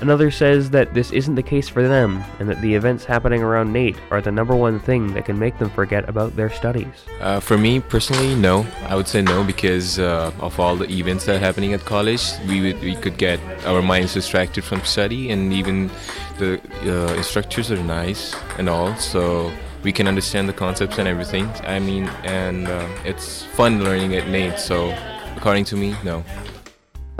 Another 0.00 0.30
says 0.30 0.70
that 0.70 0.94
this 0.94 1.12
isn't 1.12 1.34
the 1.34 1.42
case 1.42 1.68
for 1.68 1.86
them, 1.86 2.24
and 2.38 2.48
that 2.48 2.60
the 2.62 2.74
events 2.74 3.04
happening 3.04 3.42
around 3.42 3.72
NAIT 3.72 3.96
are 4.10 4.22
the 4.22 4.32
number 4.32 4.56
one 4.56 4.80
thing 4.80 5.12
that 5.14 5.26
can 5.26 5.38
make 5.38 5.58
them 5.58 5.68
forget 5.70 6.08
about 6.08 6.36
their 6.36 6.48
studies. 6.48 7.04
Uh, 7.20 7.38
for 7.38 7.58
me 7.58 7.80
personally, 7.80 8.34
no. 8.34 8.66
I 8.86 8.96
would 8.96 9.06
say 9.06 9.20
no 9.20 9.44
because 9.44 9.98
uh, 9.98 10.32
of 10.40 10.58
all 10.58 10.76
the 10.76 10.90
events 10.90 11.26
that 11.26 11.36
are 11.36 11.38
happening 11.38 11.74
at 11.74 11.80
college, 11.84 12.22
we 12.48 12.60
would, 12.62 12.80
we 12.80 12.94
could 12.94 13.18
get 13.18 13.38
our 13.66 13.82
minds 13.82 14.14
distracted 14.14 14.64
from 14.64 14.82
study, 14.84 15.30
and 15.30 15.52
even 15.52 15.90
the 16.38 16.60
uh, 16.84 17.14
instructors 17.14 17.70
are 17.70 17.82
nice 17.82 18.34
and 18.58 18.68
all, 18.68 18.94
so 18.96 19.52
we 19.82 19.92
can 19.92 20.08
understand 20.08 20.48
the 20.48 20.54
concepts 20.54 20.98
and 20.98 21.08
everything. 21.08 21.46
I 21.64 21.78
mean, 21.78 22.08
and 22.24 22.68
uh, 22.68 22.88
it's 23.04 23.44
fun 23.44 23.84
learning 23.84 24.14
at 24.16 24.28
NAIT. 24.28 24.58
so 24.58 24.94
according 25.36 25.64
to 25.66 25.76
me, 25.76 25.94
no. 26.04 26.24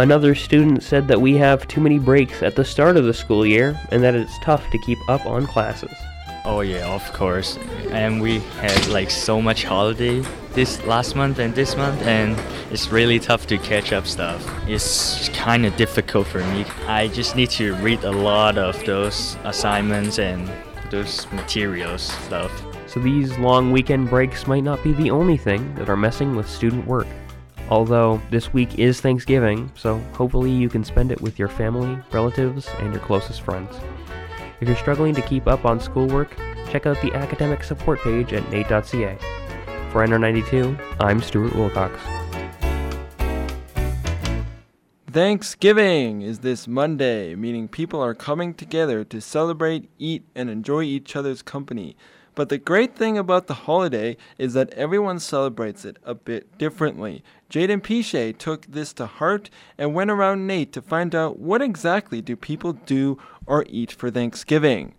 Another 0.01 0.35
student 0.35 0.83
said 0.83 1.07
that 1.09 1.21
we 1.21 1.37
have 1.37 1.69
too 1.69 1.79
many 1.79 1.99
breaks 1.99 2.43
at 2.43 2.57
the 2.57 2.65
start 2.65 2.97
of 2.97 3.05
the 3.05 3.13
school 3.13 3.45
year 3.45 3.79
and 3.93 4.03
that 4.03 4.15
it's 4.15 4.39
tough 4.39 4.65
to 4.71 4.79
keep 4.79 4.99
up 5.11 5.27
on 5.27 5.47
classes. 5.47 5.93
Oh 6.47 6.63
yeah, 6.63 6.89
of 6.89 7.13
course. 7.13 7.59
And 7.91 8.23
we 8.23 8.39
had 8.63 8.87
like 8.87 9.11
so 9.11 9.43
much 9.43 9.63
holiday 9.63 10.21
this 10.55 10.83
last 10.87 11.17
month 11.17 11.39
and 11.39 11.55
this 11.55 11.77
month 11.77 12.01
and 12.07 12.35
it's 12.73 12.91
really 12.91 13.21
tough 13.21 13.47
to 13.49 13.59
catch 13.59 13.93
up 13.93 14.07
stuff. 14.07 14.43
It's 14.67 15.29
kind 15.35 15.67
of 15.67 15.77
difficult 15.77 16.29
for 16.29 16.43
me. 16.45 16.65
I 16.87 17.09
just 17.09 17.37
need 17.37 17.51
to 17.51 17.75
read 17.75 18.03
a 18.03 18.11
lot 18.11 18.57
of 18.57 18.83
those 18.87 19.37
assignments 19.45 20.19
and 20.19 20.51
those 20.91 21.31
materials 21.31 22.05
stuff. 22.25 22.51
So 22.87 23.01
these 23.01 23.37
long 23.37 23.71
weekend 23.71 24.09
breaks 24.09 24.47
might 24.47 24.65
not 24.65 24.83
be 24.83 24.95
the 24.95 25.11
only 25.11 25.37
thing 25.37 25.75
that 25.75 25.91
are 25.91 25.97
messing 25.97 26.37
with 26.37 26.49
student 26.49 26.87
work. 26.87 27.07
Although 27.71 28.21
this 28.31 28.53
week 28.53 28.81
is 28.81 29.01
Thanksgiving, 29.01 29.71
so 29.77 29.99
hopefully 30.13 30.51
you 30.51 30.69
can 30.69 30.83
spend 30.83 31.13
it 31.13 31.21
with 31.21 31.39
your 31.39 31.47
family, 31.47 31.97
relatives, 32.11 32.69
and 32.81 32.93
your 32.93 33.01
closest 33.01 33.43
friends. 33.43 33.77
If 34.61 34.67
you're 34.67 34.77
struggling 34.77 35.15
to 35.15 35.23
keep 35.23 35.47
up 35.47 35.65
on 35.65 35.79
schoolwork, 35.79 36.37
check 36.69 36.87
out 36.87 37.01
the 37.01 37.15
academic 37.15 37.63
support 37.63 38.01
page 38.01 38.33
at 38.33 38.43
nait.ca. 38.51 39.17
For 39.93 40.05
NR92, 40.05 40.97
I'm 40.99 41.23
Stuart 41.23 41.55
Wilcox. 41.55 41.97
Thanksgiving 45.09 46.23
is 46.23 46.41
this 46.41 46.67
Monday, 46.67 47.37
meaning 47.37 47.69
people 47.69 48.01
are 48.01 48.15
coming 48.15 48.53
together 48.53 49.05
to 49.05 49.21
celebrate, 49.21 49.89
eat, 49.99 50.25
and 50.35 50.51
enjoy 50.51 50.83
each 50.83 51.15
other's 51.15 51.43
company. 51.43 51.97
But 52.35 52.49
the 52.49 52.59
great 52.59 52.95
thing 52.95 53.19
about 53.19 53.47
the 53.49 53.55
holiday 53.55 54.17
is 54.39 54.55
that 54.55 54.73
everyone 54.75 55.19
celebrates 55.19 55.85
it 55.85 55.97
a 56.05 56.15
bit 56.15 56.57
differently. 56.59 57.25
Jaden 57.51 57.83
Piche 57.83 58.37
took 58.39 58.67
this 58.67 58.93
to 58.95 59.07
heart 59.07 59.51
and 59.77 59.95
went 59.95 60.11
around 60.11 60.47
NAIT 60.47 60.73
to 60.73 60.83
find 60.83 61.15
out 61.15 61.39
what 61.39 61.61
exactly 61.61 62.23
do 62.23 62.37
people 62.37 62.75
do 62.75 63.19
or 63.47 63.65
eat 63.69 63.91
for 63.93 64.11
Thanksgiving. 64.11 64.95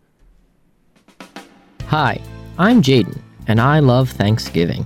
Hi, 1.87 2.21
I'm 2.57 2.81
Jaden, 2.81 3.21
and 3.47 3.61
I 3.61 3.79
love 3.79 4.09
Thanksgiving. 4.09 4.85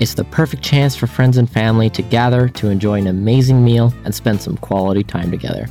It's 0.00 0.14
the 0.14 0.24
perfect 0.24 0.62
chance 0.62 0.94
for 0.94 1.06
friends 1.06 1.38
and 1.38 1.50
family 1.50 1.90
to 1.90 2.02
gather 2.02 2.48
to 2.48 2.68
enjoy 2.68 2.98
an 2.98 3.06
amazing 3.06 3.64
meal 3.64 3.92
and 4.04 4.14
spend 4.14 4.40
some 4.40 4.56
quality 4.58 5.02
time 5.02 5.30
together. 5.30 5.66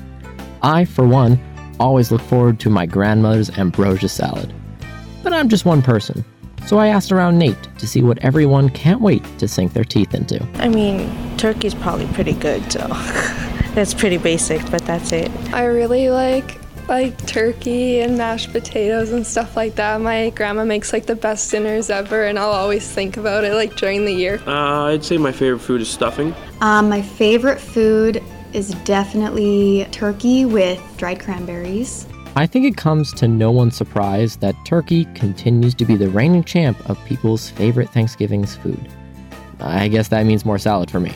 I, 0.62 0.86
for 0.86 1.08
one, 1.08 1.40
always 1.80 2.12
look 2.12 2.22
forward 2.22 2.60
to 2.62 2.70
my 2.70 2.86
grandmother's 2.86 3.50
ambrosia 3.58 4.10
salad. 4.10 4.54
But 5.28 5.34
I'm 5.34 5.50
just 5.50 5.66
one 5.66 5.82
person, 5.82 6.24
so 6.68 6.78
I 6.78 6.88
asked 6.88 7.12
around 7.12 7.38
NAIT 7.38 7.58
to 7.80 7.86
see 7.86 8.02
what 8.02 8.18
everyone 8.20 8.70
can't 8.70 9.02
wait 9.02 9.26
to 9.40 9.48
sink 9.50 9.74
their 9.74 9.84
teeth 9.84 10.14
into. 10.14 10.42
I 10.54 10.70
mean, 10.70 11.10
turkey's 11.36 11.76
probably 11.76 12.08
pretty 12.14 12.32
good, 12.32 12.72
so 12.72 12.80
that's 13.76 13.94
pretty 13.94 14.20
basic, 14.20 14.62
but 14.72 14.84
that's 14.84 15.12
it. 15.12 15.30
I 15.54 15.66
really 15.66 16.10
like 16.10 16.58
Like 16.88 17.18
turkey 17.28 18.00
and 18.00 18.18
mashed 18.18 18.54
potatoes 18.54 19.12
and 19.12 19.28
stuff 19.28 19.58
like 19.58 19.76
that. 19.76 20.00
My 20.00 20.30
grandma 20.30 20.64
makes 20.64 20.94
like 20.94 21.08
the 21.08 21.18
best 21.18 21.52
dinners 21.52 21.90
ever, 21.90 22.24
and 22.24 22.40
I'll 22.40 22.52
always 22.52 22.90
think 22.90 23.18
about 23.18 23.44
it 23.44 23.54
like 23.54 23.76
during 23.76 24.06
the 24.06 24.14
year. 24.14 24.42
Uh, 24.48 24.86
I'd 24.86 25.04
say 25.04 25.18
my 25.18 25.34
favorite 25.34 25.60
food 25.60 25.82
is 25.82 25.90
stuffing. 25.90 26.34
Um, 26.62 26.88
my 26.88 27.02
favorite 27.02 27.60
food 27.60 28.24
is 28.54 28.70
definitely 28.86 29.86
turkey 29.92 30.46
with 30.46 30.82
dried 30.96 31.20
cranberries. 31.20 32.08
I 32.38 32.46
think 32.46 32.66
it 32.66 32.78
comes 32.78 33.14
to 33.14 33.28
no 33.28 33.50
one's 33.50 33.76
surprise 33.76 34.38
that 34.38 34.56
turkey 34.64 35.06
continues 35.16 35.74
to 35.74 35.86
be 35.86 35.96
the 35.96 36.08
reigning 36.08 36.44
champ 36.44 36.88
of 36.88 37.04
people's 37.06 37.50
favorite 37.50 37.90
Thanksgiving's 37.90 38.56
food. 38.56 38.88
I 39.60 39.88
guess 39.88 40.10
that 40.10 40.24
means 40.24 40.46
more 40.46 40.60
salad 40.60 40.92
for 40.92 41.00
me. 41.00 41.16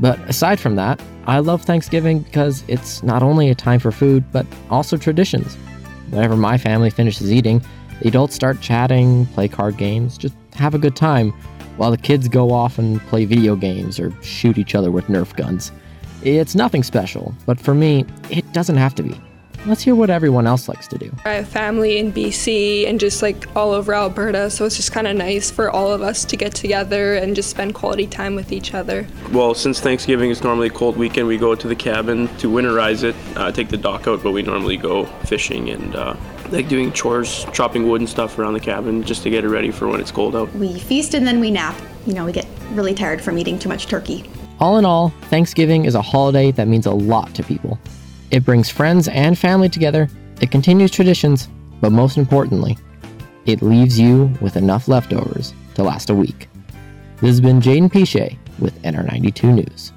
But 0.00 0.18
aside 0.28 0.58
from 0.58 0.74
that, 0.74 1.00
I 1.28 1.38
love 1.38 1.62
Thanksgiving 1.62 2.18
because 2.18 2.64
it's 2.66 3.00
not 3.04 3.22
only 3.22 3.48
a 3.48 3.54
time 3.54 3.78
for 3.78 3.92
food, 3.92 4.24
but 4.32 4.44
also 4.70 4.96
traditions. 4.96 5.54
Whenever 6.10 6.36
my 6.36 6.58
family 6.58 6.90
finishes 6.90 7.30
eating, 7.30 7.62
the 8.02 8.08
adults 8.08 8.34
start 8.34 8.60
chatting, 8.60 9.26
play 9.26 9.46
card 9.46 9.76
games, 9.76 10.18
just 10.18 10.34
have 10.54 10.74
a 10.74 10.78
good 10.78 10.96
time, 10.96 11.30
while 11.76 11.92
the 11.92 11.96
kids 11.96 12.26
go 12.26 12.50
off 12.50 12.76
and 12.76 13.00
play 13.02 13.24
video 13.24 13.54
games 13.54 14.00
or 14.00 14.12
shoot 14.20 14.58
each 14.58 14.74
other 14.74 14.90
with 14.90 15.04
Nerf 15.04 15.32
guns. 15.36 15.70
It's 16.24 16.56
nothing 16.56 16.82
special, 16.82 17.36
but 17.46 17.60
for 17.60 17.72
me, 17.72 18.04
it 18.30 18.52
doesn't 18.52 18.78
have 18.78 18.96
to 18.96 19.04
be. 19.04 19.16
Let's 19.66 19.82
hear 19.82 19.94
what 19.94 20.08
everyone 20.08 20.46
else 20.46 20.68
likes 20.70 20.88
to 20.88 20.96
do. 20.96 21.14
I 21.26 21.34
have 21.34 21.48
family 21.48 21.98
in 21.98 22.12
BC 22.12 22.88
and 22.88 22.98
just 22.98 23.20
like 23.20 23.46
all 23.54 23.72
over 23.72 23.92
Alberta, 23.92 24.48
so 24.48 24.64
it's 24.64 24.76
just 24.76 24.90
kind 24.90 25.06
of 25.06 25.16
nice 25.16 25.50
for 25.50 25.70
all 25.70 25.92
of 25.92 26.00
us 26.00 26.24
to 26.24 26.36
get 26.36 26.54
together 26.54 27.16
and 27.16 27.36
just 27.36 27.50
spend 27.50 27.74
quality 27.74 28.06
time 28.06 28.34
with 28.34 28.52
each 28.52 28.72
other. 28.72 29.06
Well, 29.32 29.52
since 29.52 29.78
Thanksgiving 29.78 30.30
is 30.30 30.42
normally 30.42 30.68
a 30.68 30.70
cold 30.70 30.96
weekend, 30.96 31.28
we 31.28 31.36
go 31.36 31.54
to 31.54 31.68
the 31.68 31.76
cabin 31.76 32.28
to 32.38 32.50
winterize 32.50 33.04
it, 33.04 33.14
uh, 33.36 33.52
take 33.52 33.68
the 33.68 33.76
dock 33.76 34.08
out, 34.08 34.22
but 34.22 34.32
we 34.32 34.40
normally 34.40 34.78
go 34.78 35.04
fishing 35.26 35.68
and 35.68 35.94
uh, 35.94 36.16
like 36.50 36.68
doing 36.68 36.90
chores, 36.92 37.44
chopping 37.52 37.86
wood 37.86 38.00
and 38.00 38.08
stuff 38.08 38.38
around 38.38 38.54
the 38.54 38.60
cabin 38.60 39.02
just 39.02 39.22
to 39.24 39.30
get 39.30 39.44
it 39.44 39.48
ready 39.48 39.70
for 39.70 39.88
when 39.88 40.00
it's 40.00 40.10
cold 40.10 40.34
out. 40.34 40.50
We 40.54 40.78
feast 40.78 41.12
and 41.12 41.26
then 41.26 41.38
we 41.38 41.50
nap. 41.50 41.78
You 42.06 42.14
know, 42.14 42.24
we 42.24 42.32
get 42.32 42.46
really 42.70 42.94
tired 42.94 43.20
from 43.20 43.36
eating 43.36 43.58
too 43.58 43.68
much 43.68 43.88
turkey. 43.88 44.24
All 44.58 44.78
in 44.78 44.86
all, 44.86 45.10
Thanksgiving 45.24 45.84
is 45.84 45.94
a 45.94 46.02
holiday 46.02 46.50
that 46.52 46.66
means 46.66 46.86
a 46.86 46.92
lot 46.92 47.34
to 47.34 47.42
people. 47.42 47.78
It 48.30 48.44
brings 48.44 48.70
friends 48.70 49.08
and 49.08 49.36
family 49.36 49.68
together, 49.68 50.08
it 50.40 50.52
continues 50.52 50.92
traditions, 50.92 51.48
but 51.80 51.90
most 51.90 52.16
importantly, 52.16 52.78
it 53.44 53.60
leaves 53.60 53.98
you 53.98 54.32
with 54.40 54.56
enough 54.56 54.86
leftovers 54.86 55.52
to 55.74 55.82
last 55.82 56.10
a 56.10 56.14
week. 56.14 56.48
This 57.16 57.30
has 57.30 57.40
been 57.40 57.60
Jaden 57.60 57.90
Pichet 57.90 58.38
with 58.60 58.80
NR92 58.82 59.54
News. 59.54 59.92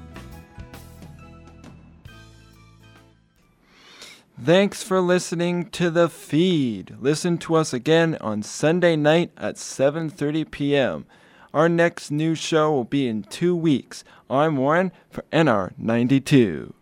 Thanks 4.42 4.82
for 4.82 5.00
listening 5.00 5.70
to 5.70 5.88
the 5.88 6.08
feed. 6.08 6.96
Listen 7.00 7.38
to 7.38 7.54
us 7.54 7.72
again 7.72 8.18
on 8.20 8.42
Sunday 8.42 8.96
night 8.96 9.30
at 9.38 9.54
7:30 9.54 10.50
p.m. 10.50 11.06
Our 11.54 11.68
next 11.68 12.10
new 12.10 12.34
show 12.34 12.72
will 12.72 12.84
be 12.84 13.06
in 13.06 13.22
2 13.22 13.54
weeks. 13.54 14.02
I'm 14.28 14.56
Warren 14.56 14.90
for 15.08 15.24
NR92. 15.32 16.72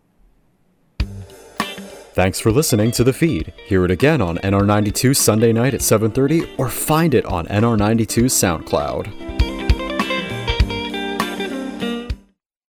Thanks 2.14 2.38
for 2.38 2.53
listening 2.53 2.90
to 2.92 3.05
the 3.05 3.12
feed. 3.14 3.55
Hear 3.66 3.87
it 3.87 3.90
again 3.90 4.20
on 4.20 4.37
NR92 4.38 5.16
Sunday 5.16 5.51
night 5.51 5.72
at 5.72 5.81
7:30 5.81 6.46
or 6.59 6.68
find 6.68 7.14
it 7.14 7.25
on 7.25 7.46
NR92 7.46 8.27
SoundCloud. 8.27 9.32